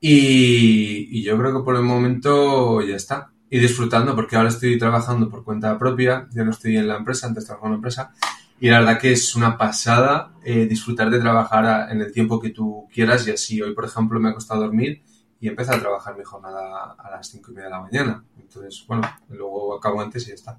[0.00, 3.30] Y, y yo creo que por el momento ya está.
[3.48, 7.28] Y disfrutando, porque ahora estoy trabajando por cuenta propia, ya no estoy en la empresa,
[7.28, 8.12] antes trabajaba en la empresa.
[8.60, 12.50] y la verdad que es una pasada eh, disfrutar de trabajar en el tiempo que
[12.50, 13.60] tú quieras y así.
[13.62, 15.02] Hoy, por ejemplo, me ha costado dormir
[15.40, 18.24] y empecé a trabajar mi jornada a las cinco y media de la mañana.
[18.40, 20.58] Entonces, bueno, luego acabo antes y ya está.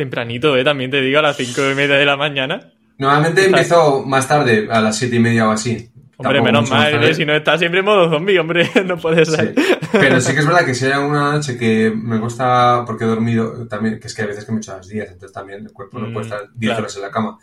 [0.00, 0.64] Tempranito, ¿eh?
[0.64, 2.72] También te digo, a las cinco y media de la mañana.
[2.96, 5.90] Normalmente empiezo más tarde, a las siete y media o así.
[6.16, 9.54] Hombre, menos mal, si no estás siempre en modo zombie, hombre, no puede ser.
[9.92, 13.08] Pero sí que es verdad que si hay alguna noche que me cuesta, porque he
[13.08, 15.66] dormido también, que es que hay veces que me he hecho las 10, entonces también
[15.66, 17.38] el cuerpo no puede mm, estar 10 horas en la cama.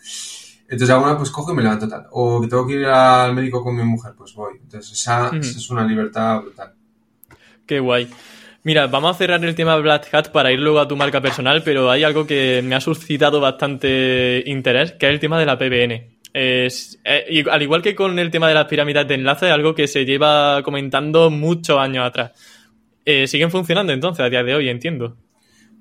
[0.64, 2.08] Entonces alguna pues cojo y me levanto tal.
[2.10, 4.56] O que tengo que ir al médico con mi mujer, pues voy.
[4.64, 6.74] Entonces esa, esa es una libertad brutal.
[7.68, 8.10] Qué guay.
[8.68, 11.64] Mira, vamos a cerrar el tema Black Hat para ir luego a tu marca personal,
[11.64, 15.58] pero hay algo que me ha suscitado bastante interés, que es el tema de la
[15.58, 16.18] PBN.
[16.34, 19.88] Es, eh, al igual que con el tema de las pirámides de enlace, algo que
[19.88, 22.34] se lleva comentando muchos años atrás.
[23.06, 24.68] Eh, ¿Siguen funcionando entonces a día de hoy?
[24.68, 25.16] Entiendo.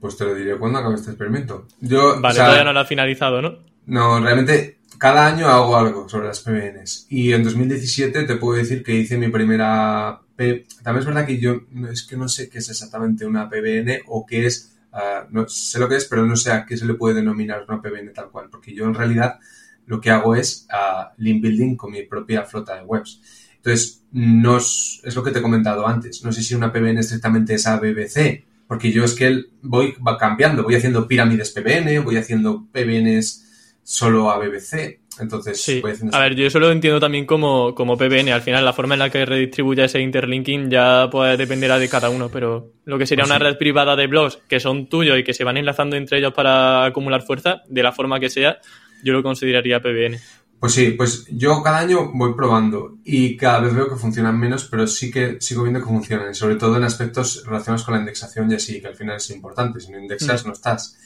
[0.00, 1.66] Pues te lo diré cuando acabe este experimento.
[1.80, 3.58] Yo, vale, todavía no lo ha finalizado, ¿no?
[3.86, 7.08] No, realmente cada año hago algo sobre las PBNs.
[7.10, 11.62] Y en 2017 te puedo decir que hice mi primera también es verdad que yo
[11.90, 15.78] es que no sé qué es exactamente una PBN o qué es, ah, no sé
[15.78, 18.30] lo que es, pero no sé a qué se le puede denominar una PBN tal
[18.30, 19.38] cual, porque yo en realidad
[19.86, 23.20] lo que hago es uh, link building con mi propia flota de webs.
[23.56, 26.22] Entonces, no es, lo que te he comentado antes.
[26.24, 30.74] No sé si una PBN estrictamente es ABBC, porque yo es que voy cambiando, voy
[30.74, 35.00] haciendo pirámides PBN, voy haciendo PBNs solo ABBC.
[35.18, 35.82] Entonces, sí.
[36.12, 38.30] a ver, yo eso lo entiendo también como, como PBN.
[38.30, 42.10] Al final, la forma en la que redistribuye ese interlinking ya puede dependerá de cada
[42.10, 45.24] uno, pero lo que sería pues una red privada de blogs que son tuyos y
[45.24, 48.58] que se van enlazando entre ellos para acumular fuerza, de la forma que sea,
[49.02, 50.18] yo lo consideraría PBN.
[50.58, 54.64] Pues sí, pues yo cada año voy probando y cada vez veo que funcionan menos,
[54.64, 58.50] pero sí que sigo viendo que funcionan, sobre todo en aspectos relacionados con la indexación
[58.50, 59.80] y así, que al final es importante.
[59.80, 60.46] Si no indexas, mm.
[60.46, 60.96] no estás.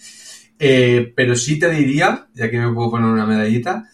[0.58, 3.88] Eh, pero sí te diría, ya que me puedo poner una medallita,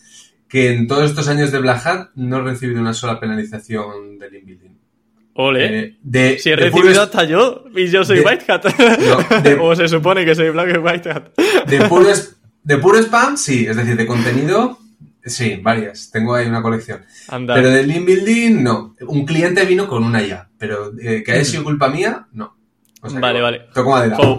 [0.49, 4.35] que en todos estos años de Black Hat no he recibido una sola penalización del
[4.35, 4.77] inbuilding.
[5.35, 5.81] Ole.
[5.81, 8.65] Eh, de, si he recibido hasta yo y yo soy White Hat.
[9.61, 11.29] o se supone que soy Black White Hat.
[11.67, 12.09] De puro,
[12.63, 13.67] de puro spam, sí.
[13.67, 14.79] Es decir, de contenido,
[15.25, 16.11] sí, varias.
[16.11, 17.03] Tengo ahí una colección.
[17.29, 18.97] Pero del inbuilding, no.
[19.07, 20.49] Un cliente vino con una ya.
[20.57, 22.56] Pero eh, que haya sido culpa mía, no
[23.15, 23.67] vale, vale.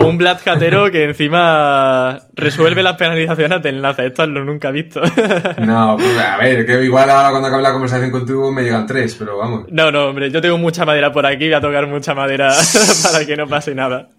[0.06, 4.08] un Black Hatero que encima resuelve las penalizaciones de enlace.
[4.08, 5.02] Esto lo nunca he visto.
[5.60, 9.16] no, pues a ver, que igual ahora cuando acabe la conversación contigo me llegan tres,
[9.16, 9.66] pero vamos.
[9.70, 12.54] No, no, hombre, yo tengo mucha madera por aquí, voy a tocar mucha madera
[13.04, 14.10] para que no pase nada.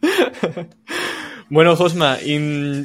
[1.50, 2.18] Bueno, Josma,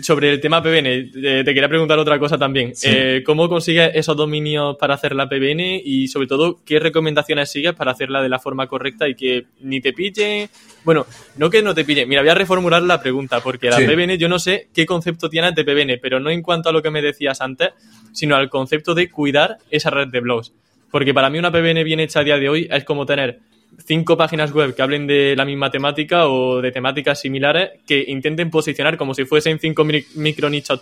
[0.01, 1.09] sobre el tema PBN, eh,
[1.43, 2.71] te quería preguntar otra cosa también.
[2.83, 7.73] Eh, ¿Cómo consigues esos dominios para hacer la PBN y sobre todo qué recomendaciones sigues
[7.73, 10.49] para hacerla de la forma correcta y que ni te pille?
[10.85, 12.05] Bueno, no que no te pille.
[12.05, 15.55] Mira, voy a reformular la pregunta porque la PBN yo no sé qué concepto tienes
[15.55, 17.71] de PBN, pero no en cuanto a lo que me decías antes,
[18.13, 20.53] sino al concepto de cuidar esa red de blogs.
[20.89, 23.39] Porque para mí una PBN bien hecha a día de hoy es como tener
[23.79, 28.49] cinco páginas web que hablen de la misma temática o de temáticas similares que intenten
[28.49, 29.83] posicionar como si fuesen cinco
[30.15, 30.81] micro nichos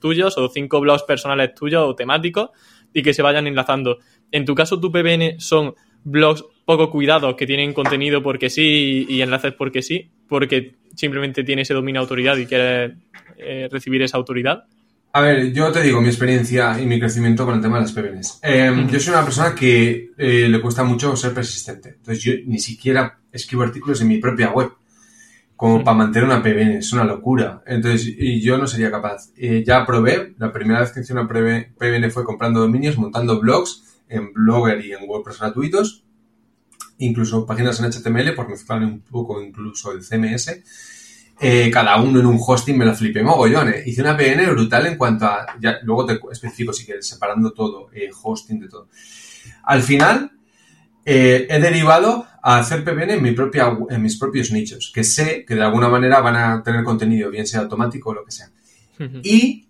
[0.00, 2.50] tuyos o cinco blogs personales tuyos o temáticos
[2.92, 3.98] y que se vayan enlazando.
[4.30, 9.22] En tu caso, tu PBN son blogs poco cuidados que tienen contenido porque sí y
[9.22, 12.94] enlaces porque sí, porque simplemente tiene ese dominio autoridad y quiere
[13.38, 14.64] eh, recibir esa autoridad.
[15.16, 17.92] A ver, yo te digo mi experiencia y mi crecimiento con el tema de las
[17.92, 18.40] PBNs.
[18.42, 21.88] Em, yo soy una persona que eh, le cuesta mucho ser persistente.
[21.88, 24.72] Entonces yo ni siquiera escribo artículos en mi propia web
[25.56, 26.76] como para mantener una PBN.
[26.76, 27.62] Es una locura.
[27.66, 29.30] Entonces y yo no sería capaz.
[29.38, 34.02] Eh, ya probé, la primera vez que hice una PBN fue comprando dominios, montando blogs
[34.10, 36.04] en Blogger y en WordPress gratuitos,
[36.98, 40.60] incluso páginas en HTML por mezclar un poco incluso el CMS
[41.38, 43.86] eh, cada uno en un hosting me la flipé mogollones.
[43.86, 47.90] Hice una PN brutal en cuanto a, ya, luego te especifico si quieres, separando todo,
[47.92, 48.88] eh, hosting de todo.
[49.64, 50.32] Al final,
[51.04, 55.44] eh, he derivado a hacer PBN en, mi propia, en mis propios nichos, que sé
[55.44, 58.50] que de alguna manera van a tener contenido, bien sea automático o lo que sea.
[59.22, 59.68] Y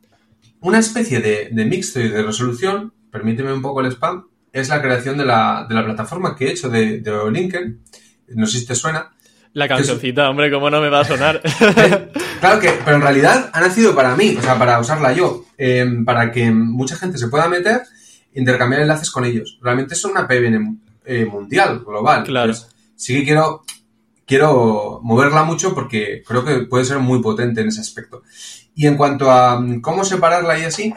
[0.61, 4.81] una especie de, de mixto y de resolución, permíteme un poco el spam, es la
[4.81, 7.81] creación de la, de la plataforma que he hecho de, de Linken.
[8.29, 9.16] No sé si te suena
[9.57, 11.40] la cancioncita, hombre, ¿cómo no me va a sonar?
[12.40, 16.05] claro que, pero en realidad ha nacido para mí, o sea, para usarla yo, em,
[16.05, 17.81] para que mucha gente se pueda meter,
[18.35, 19.59] intercambiar enlaces con ellos.
[19.62, 22.25] Realmente es una PBN eh, mundial, global.
[22.25, 22.53] Claro.
[22.97, 23.64] sí que quiero,
[24.27, 28.25] quiero moverla mucho porque creo que puede ser muy potente en ese aspecto.
[28.75, 30.92] Y en cuanto a mm, cómo separarla y así,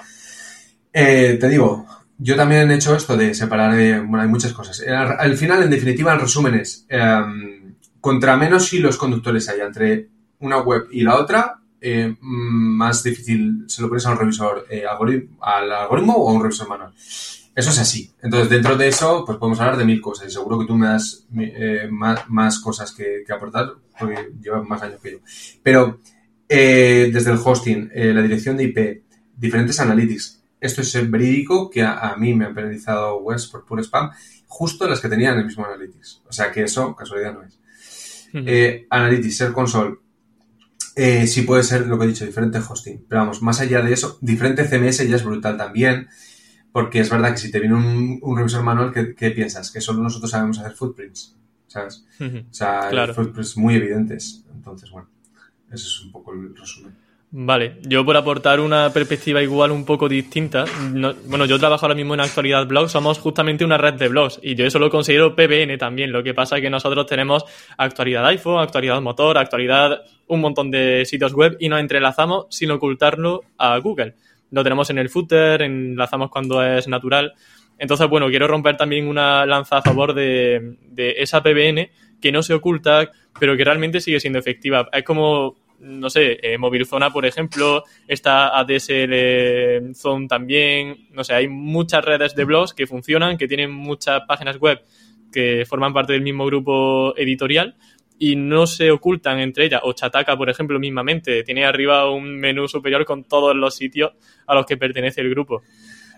[0.91, 1.85] eh, te digo,
[2.17, 4.83] yo también he hecho esto de separar, eh, bueno, hay muchas cosas.
[4.85, 7.58] Al, final, en definitiva, el resumen es, em,
[8.01, 10.09] contra menos hilos conductores haya entre
[10.39, 14.83] una web y la otra, eh, más difícil se lo pones a un revisor eh,
[14.85, 16.93] al algoritmo o a un revisor manual.
[16.95, 18.11] Eso es así.
[18.21, 20.87] Entonces, dentro de eso, pues podemos hablar de mil cosas y seguro que tú me
[20.87, 25.17] das eh, más, cosas que, aportar porque llevas más años que yo.
[25.61, 25.99] Pero
[26.47, 29.03] desde el hosting, la dirección de IP,
[29.35, 34.09] diferentes analytics, esto es verídico que a, mí me han penalizado webs por puro spam,
[34.47, 36.23] justo las que tenían el mismo analytics.
[36.27, 37.59] O sea que eso, casualidad no es.
[38.89, 39.97] Analytics, Ser Console,
[40.95, 43.05] eh, sí puede ser lo que he dicho, diferente hosting.
[43.07, 46.07] Pero vamos, más allá de eso, diferente CMS ya es brutal también,
[46.71, 49.71] porque es verdad que si te viene un, revisor manual, ¿qué, piensas?
[49.71, 51.37] Que solo nosotros sabemos hacer footprints,
[51.67, 52.05] ¿sabes?
[52.19, 54.43] O sea, footprints muy evidentes.
[54.53, 55.09] Entonces, bueno,
[55.71, 56.93] ese es un poco el resumen.
[57.31, 60.65] Vale, yo por aportar una perspectiva igual un poco distinta,
[61.27, 64.55] bueno, yo trabajo ahora mismo en Actualidad Blog, somos justamente una red de blogs y
[64.55, 67.45] yo eso lo considero PBN también, lo que pasa es que nosotros tenemos
[67.77, 73.41] actualidad iPhone, actualidad motor, actualidad, un montón de sitios web y nos entrelazamos sin ocultarlo
[73.59, 74.15] a Google.
[74.49, 77.33] Lo tenemos en el footer, enlazamos cuando es natural.
[77.77, 82.41] Entonces, bueno, quiero romper también una lanza a favor de, de esa PBN que no
[82.41, 84.89] se oculta, pero que realmente sigue siendo efectiva.
[84.91, 91.47] Es como no sé, eh, Mobilzona, por ejemplo, está ADSL Zone también, no sé, hay
[91.47, 94.81] muchas redes de blogs que funcionan, que tienen muchas páginas web
[95.31, 97.75] que forman parte del mismo grupo editorial
[98.17, 99.81] y no se ocultan entre ellas.
[99.83, 104.11] O Chataka, por ejemplo, mismamente, tiene arriba un menú superior con todos los sitios
[104.45, 105.63] a los que pertenece el grupo.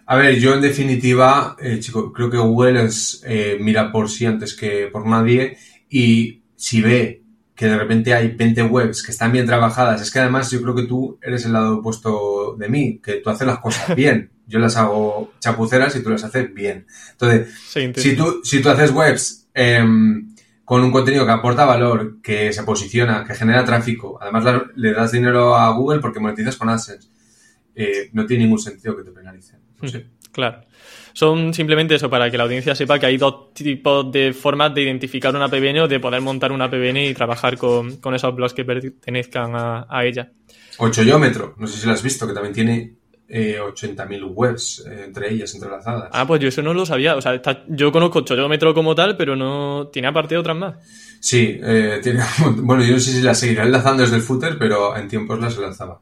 [0.08, 2.90] A ver, yo en definitiva, eh, chico, creo que Google
[3.26, 5.58] eh, mira por sí antes que por nadie
[5.90, 7.21] y si ve
[7.62, 10.02] que de repente hay 20 webs que están bien trabajadas.
[10.02, 13.30] Es que además yo creo que tú eres el lado opuesto de mí, que tú
[13.30, 14.32] haces las cosas bien.
[14.48, 16.88] Yo las hago chapuceras y tú las haces bien.
[17.12, 17.54] Entonces,
[17.98, 20.34] si, tú, si tú haces webs em,
[20.66, 25.12] con un contenido que aporta valor, que se posiciona, que genera tráfico, además le das
[25.12, 27.10] dinero a Google porque monetizas con AdSense,
[27.76, 29.60] eh, no tiene ningún sentido que te penalicen.
[30.32, 30.64] Claro.
[31.14, 34.84] Son simplemente eso, para que la audiencia sepa que hay dos tipos de formas de
[34.84, 38.66] identificar una PBN o de poder montar una PBN y trabajar con, esos blogs que
[38.66, 40.32] pertenezcan a, ella.
[40.78, 42.96] O Choyómetro, no sé si lo has visto, que también tiene
[43.28, 46.10] eh, 80.000 webs eh, entre ellas entrelazadas.
[46.12, 47.16] Ah, pues yo eso no lo sabía.
[47.16, 50.76] O sea, yo conozco Choyómetro como tal, pero no tiene aparte otras más.
[51.20, 52.22] Sí, eh, tiene,
[52.58, 55.58] bueno, yo no sé si las seguirá enlazando desde el footer, pero en tiempos las
[55.58, 56.02] lanzaba.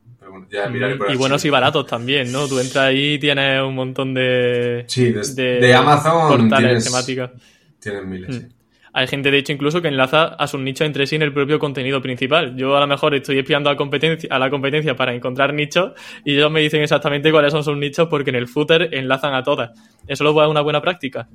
[1.10, 2.48] Y buenos y baratos también, ¿no?
[2.48, 4.86] Tú entras ahí y tienes un montón de.
[4.88, 6.50] Sí, de, Amazon.
[6.50, 7.32] Tienes, temáticas.
[7.80, 8.60] Tienen miles, mm.
[8.92, 11.60] Hay gente, de hecho, incluso que enlaza a sus nichos entre sí en el propio
[11.60, 12.56] contenido principal.
[12.56, 15.92] Yo a lo mejor estoy espiando a, competencia, a la competencia para encontrar nichos
[16.26, 19.44] y ellos me dicen exactamente cuáles son sus nichos porque en el footer enlazan a
[19.44, 19.72] todas.
[20.08, 21.28] ¿Eso lo es una buena práctica?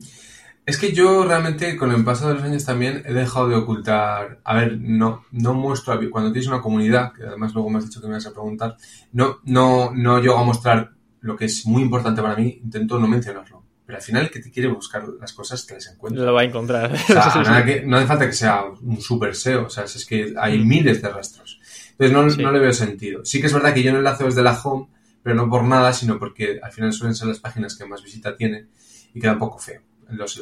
[0.67, 4.41] Es que yo realmente con el paso de los años también he dejado de ocultar,
[4.45, 8.01] a ver, no, no muestro, cuando tienes una comunidad, que además luego me has dicho
[8.01, 8.77] que me vas a preguntar,
[9.13, 13.07] no, no, no llego a mostrar lo que es muy importante para mí, intento no
[13.07, 13.63] mencionarlo.
[13.85, 16.25] Pero al final el que te quiere buscar las cosas te las encuentra.
[16.25, 16.91] Lo va a encontrar.
[17.85, 20.67] no hace falta que sea un super SEO, o sea, es que hay mm.
[20.67, 21.61] miles de rastros.
[21.99, 23.23] Entonces no, no le veo sentido.
[23.27, 24.89] Sí que es verdad que yo no enlazo desde la home,
[25.23, 28.35] pero no por nada, sino porque al final suelen ser las páginas que más visita
[28.35, 28.69] tiene
[29.13, 29.83] y queda un poco feo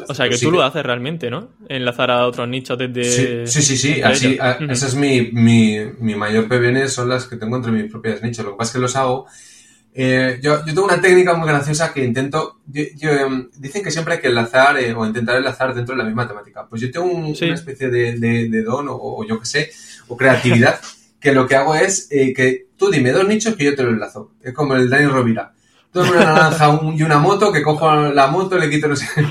[0.08, 1.50] o sea, que tú lo haces realmente, ¿no?
[1.68, 3.46] Enlazar a otros nichos desde...
[3.46, 7.56] Sí, sí, sí, Así, esa es mi, mi, mi, mayor PBN, son las que tengo
[7.56, 8.44] entre mis propias nichos.
[8.44, 9.26] Lo que pasa es que los hago...
[9.94, 12.60] Eh, yo, yo, tengo una técnica muy graciosa que intento...
[12.74, 16.26] Em, dicen que siempre hay que enlazar eh, o intentar enlazar dentro de la misma
[16.26, 16.66] temática.
[16.68, 19.70] Pues yo tengo una especie de, de, don o, yo qué sé,
[20.08, 20.80] o creatividad,
[21.20, 23.90] que lo que hago es eh, que tú dime dos nichos que yo te lo
[23.90, 24.32] enlazo.
[24.42, 25.52] Es como el Daniel Rovira
[25.92, 29.06] todo una naranja y una moto, que cojo la moto, le quito no sé.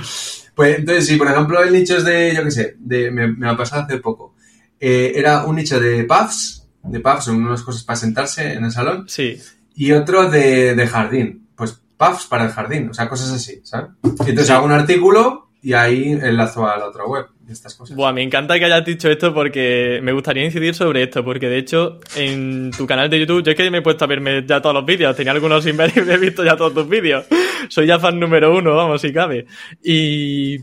[0.54, 3.50] Pues entonces, si por ejemplo el nicho es de, yo qué sé, de, me, me
[3.50, 4.36] ha pasado hace poco,
[4.80, 8.72] eh, era un nicho de puffs, de puffs, son unas cosas para sentarse en el
[8.72, 9.06] salón.
[9.08, 9.40] Sí.
[9.76, 11.48] Y otro de, de jardín.
[11.56, 13.92] Pues puffs para el jardín, o sea, cosas así, ¿sabes?
[14.04, 17.96] entonces hago un artículo y ahí enlazo a la otra web estas cosas.
[17.96, 21.58] Buah, me encanta que hayas dicho esto porque me gustaría incidir sobre esto, porque de
[21.58, 24.62] hecho en tu canal de YouTube, yo es que me he puesto a verme ya
[24.62, 27.26] todos los vídeos, tenía algunos sin ver y me he visto ya todos tus vídeos.
[27.70, 29.46] Soy ya fan número uno, vamos, si cabe.
[29.84, 30.58] Y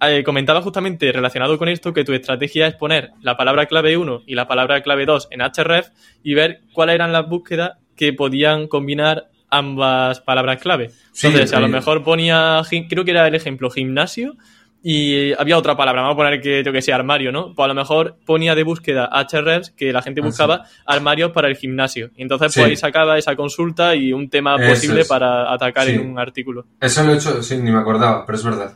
[0.00, 4.22] eh, comentaba justamente relacionado con esto que tu estrategia es poner la palabra clave 1
[4.26, 5.88] y la palabra clave 2 en href
[6.22, 10.90] y ver cuáles eran las búsquedas que podían combinar ambas palabras clave.
[11.22, 14.36] Entonces, a lo mejor ponía, creo que era el ejemplo gimnasio,
[14.82, 17.52] y había otra palabra, vamos a poner que yo que sé, armario, ¿no?
[17.54, 21.48] Pues a lo mejor ponía de búsqueda HREFs que la gente Ah, buscaba armarios para
[21.48, 22.10] el gimnasio.
[22.16, 22.60] Y entonces Sí.
[22.60, 25.08] pues ahí sacaba esa consulta y un tema Eso posible es.
[25.08, 25.92] para atacar Sí.
[25.96, 26.64] en un artículo.
[26.80, 28.72] Eso lo he hecho, sí, ni me acordaba, pero es verdad.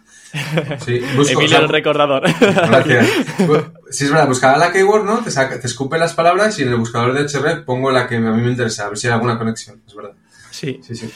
[0.85, 2.23] Sí, busco, Emilio o sea, el recordador.
[2.41, 3.09] Gracias.
[3.91, 5.19] Sí, es verdad, buscaba la keyword, ¿no?
[5.23, 8.17] Te, saca, te escupe las palabras y en el buscador de HR pongo la que
[8.17, 10.13] a mí me interesa, a ver si hay alguna conexión, es verdad.
[10.55, 10.81] Sí.
[10.83, 11.11] Sí, sí.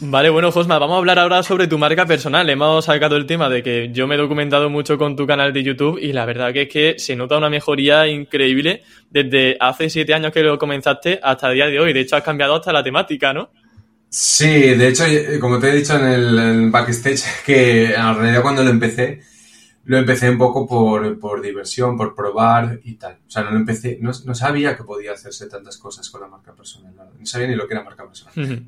[0.00, 2.50] Vale, bueno, Josma, vamos a hablar ahora sobre tu marca personal.
[2.50, 5.62] Hemos sacado el tema de que yo me he documentado mucho con tu canal de
[5.62, 10.12] YouTube y la verdad que es que se nota una mejoría increíble desde hace siete
[10.12, 11.92] años que lo comenzaste hasta el día de hoy.
[11.92, 13.50] De hecho, has cambiado hasta la temática, ¿no?
[14.08, 18.42] Sí, de hecho, eh, como te he dicho en el, en backstage, que en realidad
[18.42, 19.20] cuando lo empecé,
[19.84, 23.18] lo empecé un poco por, por diversión, por probar y tal.
[23.26, 26.26] O sea, no lo empecé, no, no sabía que podía hacerse tantas cosas con la
[26.26, 26.94] marca personal.
[26.96, 27.04] ¿no?
[27.04, 28.64] No sabía ni lo que era marca personal.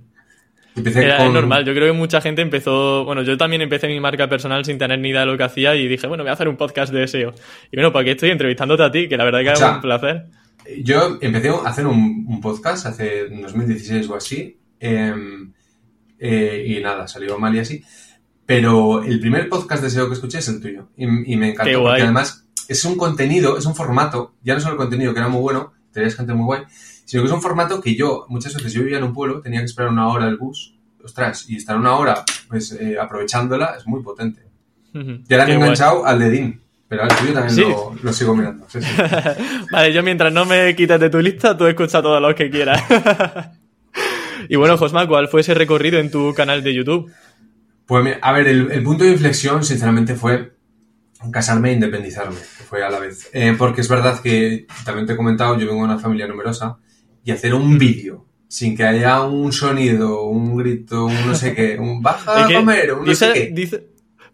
[0.77, 3.89] Empecé Era con- es normal, yo creo que mucha gente empezó, bueno, yo también empecé
[3.89, 6.31] mi marca personal sin tener ni idea de lo que hacía y dije, bueno, voy
[6.31, 7.33] a hacer un podcast de SEO.
[7.73, 9.09] Y bueno, ¿para qué estoy entrevistándote a ti?
[9.09, 9.75] Que la verdad que es Ya.
[9.77, 10.27] un placer.
[10.83, 15.53] Yo empecé a hacer un, un podcast hace en 2016 o así, em,
[16.19, 17.83] eh, y nada, salió mal y así.
[18.45, 21.83] Pero el primer podcast de SEO que escuché es el tuyo, y, y me encantó,
[21.83, 25.29] porque además es un contenido, es un formato, ya no solo el contenido que era
[25.29, 26.63] muy bueno, tenías gente muy guay,
[27.07, 29.61] sino que es un formato que yo, muchas veces yo vivía en un pueblo, tenía
[29.61, 33.87] que esperar una hora el bus, ostras, y estar una hora pues eh, aprovechándola es
[33.87, 34.43] muy potente.
[34.95, 35.21] Ujú.
[35.29, 35.69] Y ahora me Qué he guay.
[35.69, 37.63] enganchado al dedín, pero al tuyo también Sí.
[37.63, 38.67] lo, lo sigo mirando.
[38.69, 38.89] sí, sí.
[39.73, 42.83] Vale, yo mientras no me quites de tu lista, tú escucha todos los que quieras.
[44.49, 47.11] y bueno, Josma, ¿cuál fue ese recorrido en tu canal de YouTube?
[47.87, 50.55] Pues a ver, el, el punto de inflexión, sinceramente, fue
[51.31, 53.31] casarme e independizarme, que fue a la vez.
[53.33, 56.79] Eh, porque es verdad que, también te he comentado, yo vengo de una familia numerosa,
[57.27, 61.77] y hacer un vídeo sin que haya un sonido, un grito, un no sé qué,
[61.79, 63.51] un baja a que comer, un no dice, sé qué.
[63.53, 63.87] dice-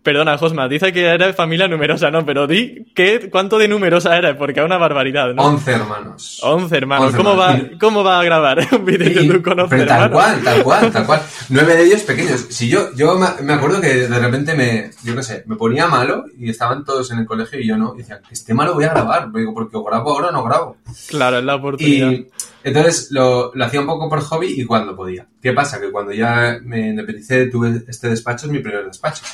[0.02, 2.26] perdona, Josma, dice que eres familia numerosa, ¿no?
[2.26, 5.42] Pero di ¿qué, cuánto de numerosa eres, porque es una barbaridad, ¿no?
[5.44, 6.40] 11 hermanos.
[6.42, 7.06] 11 hermanos.
[7.06, 7.64] 11 ¿Cómo, hermanos.
[7.72, 10.24] va, ¿Cómo va a grabar un vídeo YouTube con 11 pero tal hermanos?
[10.24, 11.22] cual, tal cual, tal cual.
[11.50, 12.46] Nueve de ellos pequeños.
[12.50, 16.24] Si yo, yo me acuerdo que de repente me, yo qué sé, me ponía malo
[16.36, 17.94] y estaban todos en el colegio y yo no.
[17.94, 19.30] Y decía, que esté malo voy a grabar.
[19.32, 20.76] Digo, porque o grabo ahora o no grabo.
[21.08, 22.10] Claro, es la oportunidad.
[22.10, 22.26] Y
[22.64, 25.26] entonces lo, lo hacía un poco por hobby y cuando podía.
[25.40, 25.80] ¿Qué pasa?
[25.80, 29.24] Que cuando ya me independicé, tuve este despacho, es mi primer despacho.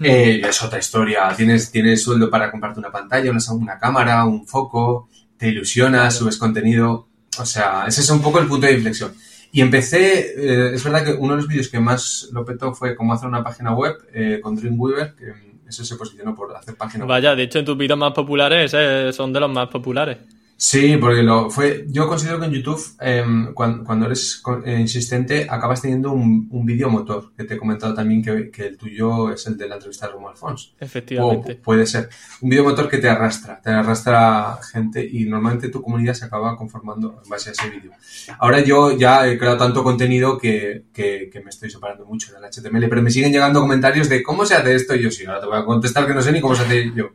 [0.00, 1.34] Eh, es otra historia.
[1.36, 6.36] Tienes, tienes sueldo para comprarte una pantalla, una, una cámara, un foco, te ilusionas, subes
[6.36, 7.08] contenido.
[7.38, 9.12] O sea, ese es un poco el punto de inflexión.
[9.50, 12.94] Y empecé, eh, es verdad que uno de los vídeos que más lo petó fue
[12.94, 15.32] cómo hacer una página web eh, con Dreamweaver, que
[15.66, 17.08] eso se posicionó por hacer página web.
[17.08, 20.18] Vaya, de hecho, en tus vídeos más populares eh, son de los más populares.
[20.60, 21.84] Sí, porque lo fue.
[21.86, 26.66] Yo considero que en YouTube, em, cuan- cuando, eres eh, insistente, acabas teniendo un, un
[26.66, 27.32] vídeo motor.
[27.36, 30.14] Que te he comentado también que, que el tuyo es el de la entrevista de
[30.14, 30.74] Romo Alfons.
[30.80, 31.54] O Efectivamente.
[31.54, 32.08] puede ser.
[32.40, 36.56] Un vídeo motor que te arrastra, te arrastra gente y normalmente tu comunidad se acaba
[36.56, 37.92] conformando en base a ese vídeo.
[38.40, 42.42] Ahora yo ya he creado tanto contenido que, que, que me estoy separando mucho del
[42.42, 45.40] HTML, pero me siguen llegando comentarios de cómo se hace esto y yo sí, ahora
[45.40, 47.10] te voy a contestar que no sé ni cómo se hace yo.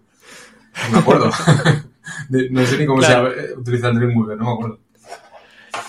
[0.85, 1.29] No me acuerdo.
[2.29, 3.31] De- no sé ni cómo Claro.
[3.33, 4.79] se eh, utiliza Dreamweaver, no me acuerdo.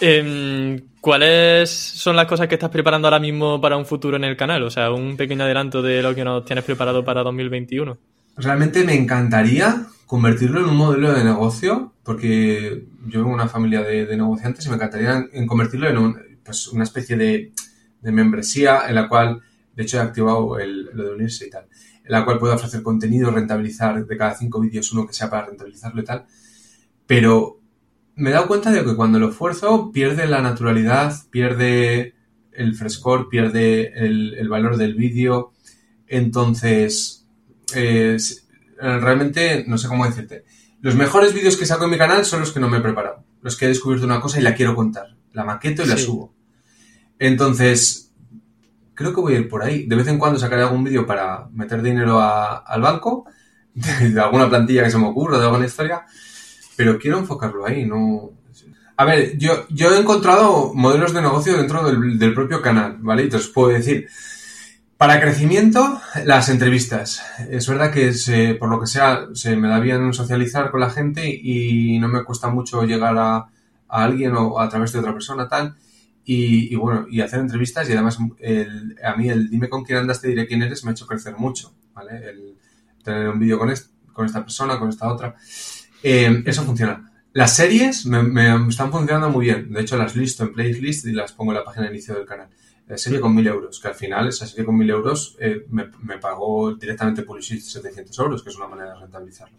[0.00, 4.36] Em, ¿Cuáles son las cosas que estás preparando ahora mismo para un futuro en el
[4.38, 4.62] canal?
[4.62, 7.98] O sea, un pequeño adelanto de lo que nos tienes preparado para 2021.
[8.38, 13.82] Realmente me encantaría convertirlo en un modelo de negocio, porque yo vengo de una familia
[13.82, 17.52] de, de negociantes y me encantaría en, en convertirlo en un- pues, una especie de,
[18.00, 19.42] de membresía en la cual,
[19.76, 21.66] de hecho he activado el- lo de unirse y tal,
[22.04, 25.46] en la cual puedo ofrecer contenido, rentabilizar de cada cinco vídeos uno que sea para
[25.46, 26.26] rentabilizarlo y tal.
[27.06, 27.60] Pero
[28.16, 32.14] me he dado cuenta de que cuando lo esfuerzo pierde la naturalidad, pierde
[32.52, 35.52] el frescor, pierde el, el valor del vídeo.
[36.06, 37.26] Entonces,
[37.74, 38.42] eh, s-
[38.78, 40.44] realmente no sé cómo decirte.
[40.80, 43.24] Los mejores vídeos que saco en mi canal son los que no me he preparado.
[43.42, 45.16] Los que he descubierto una cosa y la quiero contar.
[45.32, 46.34] La maqueto y la subo.
[47.18, 48.03] Entonces,
[48.94, 49.86] creo que voy a ir por ahí.
[49.86, 53.26] De vez en cuando sacaré algún vídeo para meter dinero a- al banco,
[53.74, 56.04] de, alguna plantilla que se me ocurra, de alguna historia,
[56.76, 58.30] pero quiero enfocarlo ahí, no...
[58.96, 63.24] A ver, yo, yo he encontrado modelos de negocio dentro del, del propio canal, ¿vale?
[63.24, 64.08] Y te os puedo decir,
[64.96, 67.22] para crecimiento, las entrevistas.
[67.50, 70.90] Es verdad que se- por lo que sea, se me da bien socializar con la
[70.90, 73.48] gente y no me cuesta mucho llegar a, a
[73.88, 75.74] alguien o a través de otra persona, tal.
[76.24, 79.98] Y, y bueno, y hacer entrevistas y además el- a mí el dime con quién
[79.98, 82.16] andas te diré quién eres me ha hecho crecer mucho, ¿vale?
[82.30, 82.56] El
[83.02, 85.34] tener un vídeo con, est- con esta persona, con esta otra.
[86.02, 87.10] Eh, eso funciona.
[87.32, 89.72] Las series me, me están funcionando muy bien.
[89.72, 92.26] De hecho, las listo en playlist y las pongo en la página de inicio del
[92.26, 92.48] canal.
[92.96, 96.18] serie con 1000 euros, que al final esa serie con 1000 euros eh, me, me,
[96.18, 99.56] pagó directamente Publishit 700 euros, que es una manera de rentabilizarlo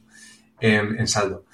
[0.99, 1.45] en saldo.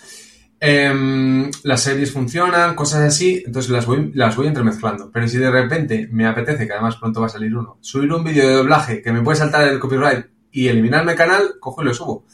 [0.63, 5.09] Em, las series funcionan, cosas así, entonces las voy, las voy entremezclando.
[5.11, 8.23] Pero si de repente me apetece, que además pronto va a salir uno, subir un
[8.23, 11.85] vídeo de doblaje que me puede saltar el copyright y eliminarme el canal, cojo y
[11.85, 12.27] lo subo.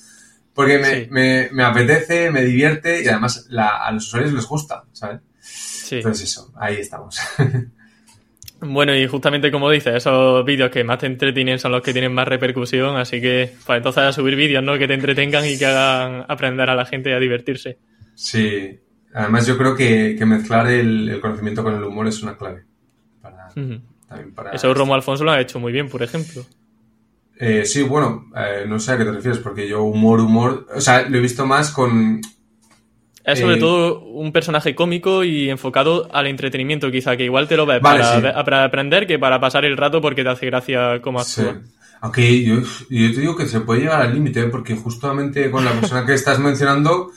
[0.54, 5.22] Porque me, me, me apetece, me divierte y además a los usuarios les gusta, ¿sabes?
[5.40, 5.96] Sí.
[5.96, 7.18] Entonces eso, ahí estamos.
[8.60, 12.12] Bueno, y justamente como dices, esos vídeos que más te entretienen son los que tienen
[12.12, 14.80] más repercusión, así que pues entonces a subir vídeos, ¿no?
[14.80, 17.78] Que te entretengan y que hagan aprender a la gente a divertirse.
[18.18, 18.80] Sí,
[19.14, 22.64] además yo creo que, mezclar el, conocimiento con el humor es una clave.
[23.22, 26.44] Para, Eso Romo Alfonso lo ha hecho muy bien, por ejemplo.
[27.40, 30.82] Eh, sí, bueno, eh, no sé a qué te refieres, porque yo humor, humor, o
[30.82, 32.20] sea, lo he visto más con...
[33.24, 37.56] Es sobre eh, todo un personaje cómico y enfocado al entretenimiento, quizá, que igual te
[37.56, 41.62] lo ves para, aprender que para pasar el rato porque te hace gracia cómo actúa.
[42.02, 45.74] Aunque yo, yo, te digo que se puede llegar al límite, porque justamente con la
[45.74, 47.12] persona que estás mencionando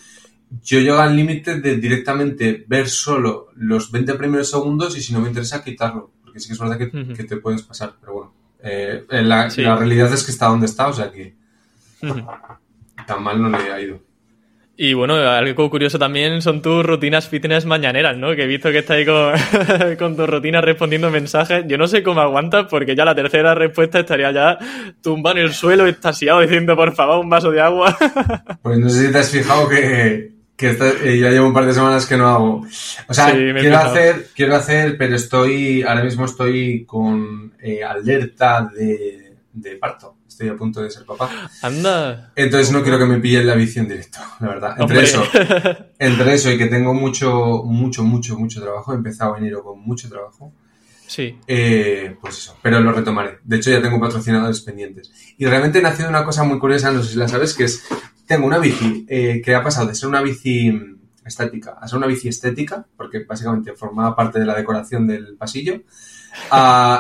[0.63, 5.21] yo llego al límite de directamente ver solo los 20 primeros segundos y si no
[5.21, 9.05] me interesa quitarlo, porque sí que es verdad que, te puedes pasar, pero bueno, eh,
[9.11, 11.35] la, realidad es que está donde está, o sea que
[13.07, 14.01] tan mal no le ha ido.
[14.83, 18.35] Y bueno, algo curioso también son tus rutinas fitness mañaneras, ¿no?
[18.35, 19.35] Que he visto que estás ahí con,
[19.99, 21.67] con tu rutina respondiendo mensajes.
[21.69, 24.59] Yo no sé cómo aguantas porque ya la tercera respuesta estaría ya
[25.03, 27.95] tumbado en el suelo, estasiado, diciendo por favor un vaso de agua.
[28.63, 31.73] Pues no sé si te has fijado que, que eh, ya llevo un par de
[31.73, 32.67] semanas que no hago.
[33.09, 39.37] O sea, quiero hacer, quiero hacer, pero estoy, ahora mismo estoy con eh, alerta de,
[39.55, 40.17] de, parto.
[40.29, 41.31] Estoy a punto de ser papá.
[41.63, 42.33] Anda.
[42.37, 44.77] Entonces no quiero que me pillen la bici en directo, la verdad.
[44.79, 45.25] Entre eso,
[45.99, 48.93] entre eso y que tengo mucho, mucho, mucho, mucho trabajo.
[48.93, 50.53] He empezado enero con mucho trabajo.
[51.07, 51.39] Sí.
[51.47, 53.39] Eh, pues eso, pero lo retomaré.
[53.45, 55.11] De hecho, ya tengo patrocinadores pendientes.
[55.39, 57.83] Y realmente nacido una cosa muy curiosa, no sé si la sabes, que es
[58.31, 60.73] tengo una bici eh, que ha pasado de ser una bici
[61.25, 65.83] estética a ser una bici estética, porque básicamente formaba parte de la decoración del pasillo.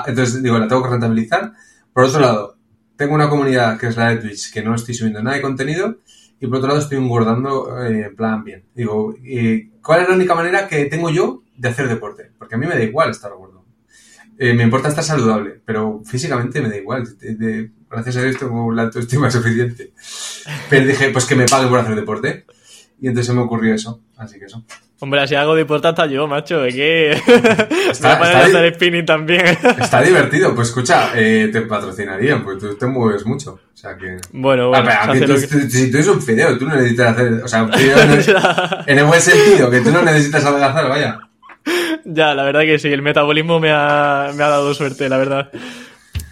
[0.08, 1.52] entonces, digo, la tengo que rentabilizar.
[1.92, 2.56] Por otro lado,
[2.96, 5.98] tengo una comunidad que es la de Twitch, que no estoy subiendo nada de contenido.
[6.40, 8.64] Y por otro lado, estoy engordando eh, en plan bien.
[8.74, 9.14] Digo,
[9.84, 12.32] ¿cuál es la única manera que tengo yo de hacer deporte?
[12.36, 13.64] Porque a mí me da igual estar gordo.
[14.36, 17.04] Eh, me importa estar saludable, pero físicamente me da igual.
[17.90, 19.92] Gracias a Dios tengo la autoestima suficiente.
[20.68, 22.46] Pero dije, pues que me paguen por hacer deporte.
[23.00, 24.00] Y entonces se me ocurrió eso.
[24.16, 24.62] Así que eso.
[25.02, 26.60] Hombre, si hago deporte hasta yo, macho.
[26.60, 27.12] ¿De qué?
[27.90, 29.46] Está, me está hacer spinning también.
[29.80, 30.54] está divertido.
[30.54, 33.52] Pues escucha, eh, te patrocinarían, porque tú te mueves mucho.
[33.52, 34.18] O sea que.
[34.32, 34.90] Bueno, bueno.
[34.90, 37.32] Ah, tú, Si tú eres un fideo, tú no necesitas hacer.
[37.42, 38.24] O sea, un fideo en el,
[38.86, 41.18] en el buen sentido, que tú no necesitas adelgazar, vaya.
[42.04, 45.50] Ya, la verdad que sí, el metabolismo me ha, me ha dado suerte, la verdad.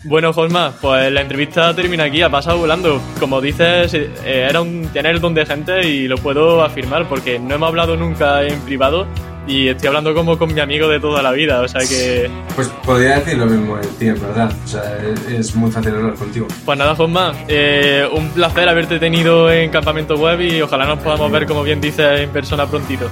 [0.09, 2.99] Bueno, Josma, pues la entrevista termina aquí, ha pasado volando.
[3.21, 7.55] Como dices, eh, era un tener don de gente y lo puedo afirmar porque no
[7.55, 9.07] hemos hablado nunca en privado
[9.47, 12.31] y estoy hablando como con mi amigo de toda la vida, o sea que...
[12.55, 14.51] Pues podría decir lo mismo de ti, en verdad.
[14.65, 14.83] O sea,
[15.29, 16.49] es muy fácil hablar contigo.
[16.65, 21.31] Pues nada, Josma, eh, un placer haberte tenido en Campamento Web y ojalá nos podamos
[21.31, 23.11] ver, como bien dices, en persona prontito.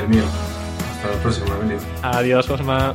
[0.00, 0.22] El mío.
[0.94, 1.78] Hasta la próxima, Emilio.
[2.02, 2.94] Adiós, Josma.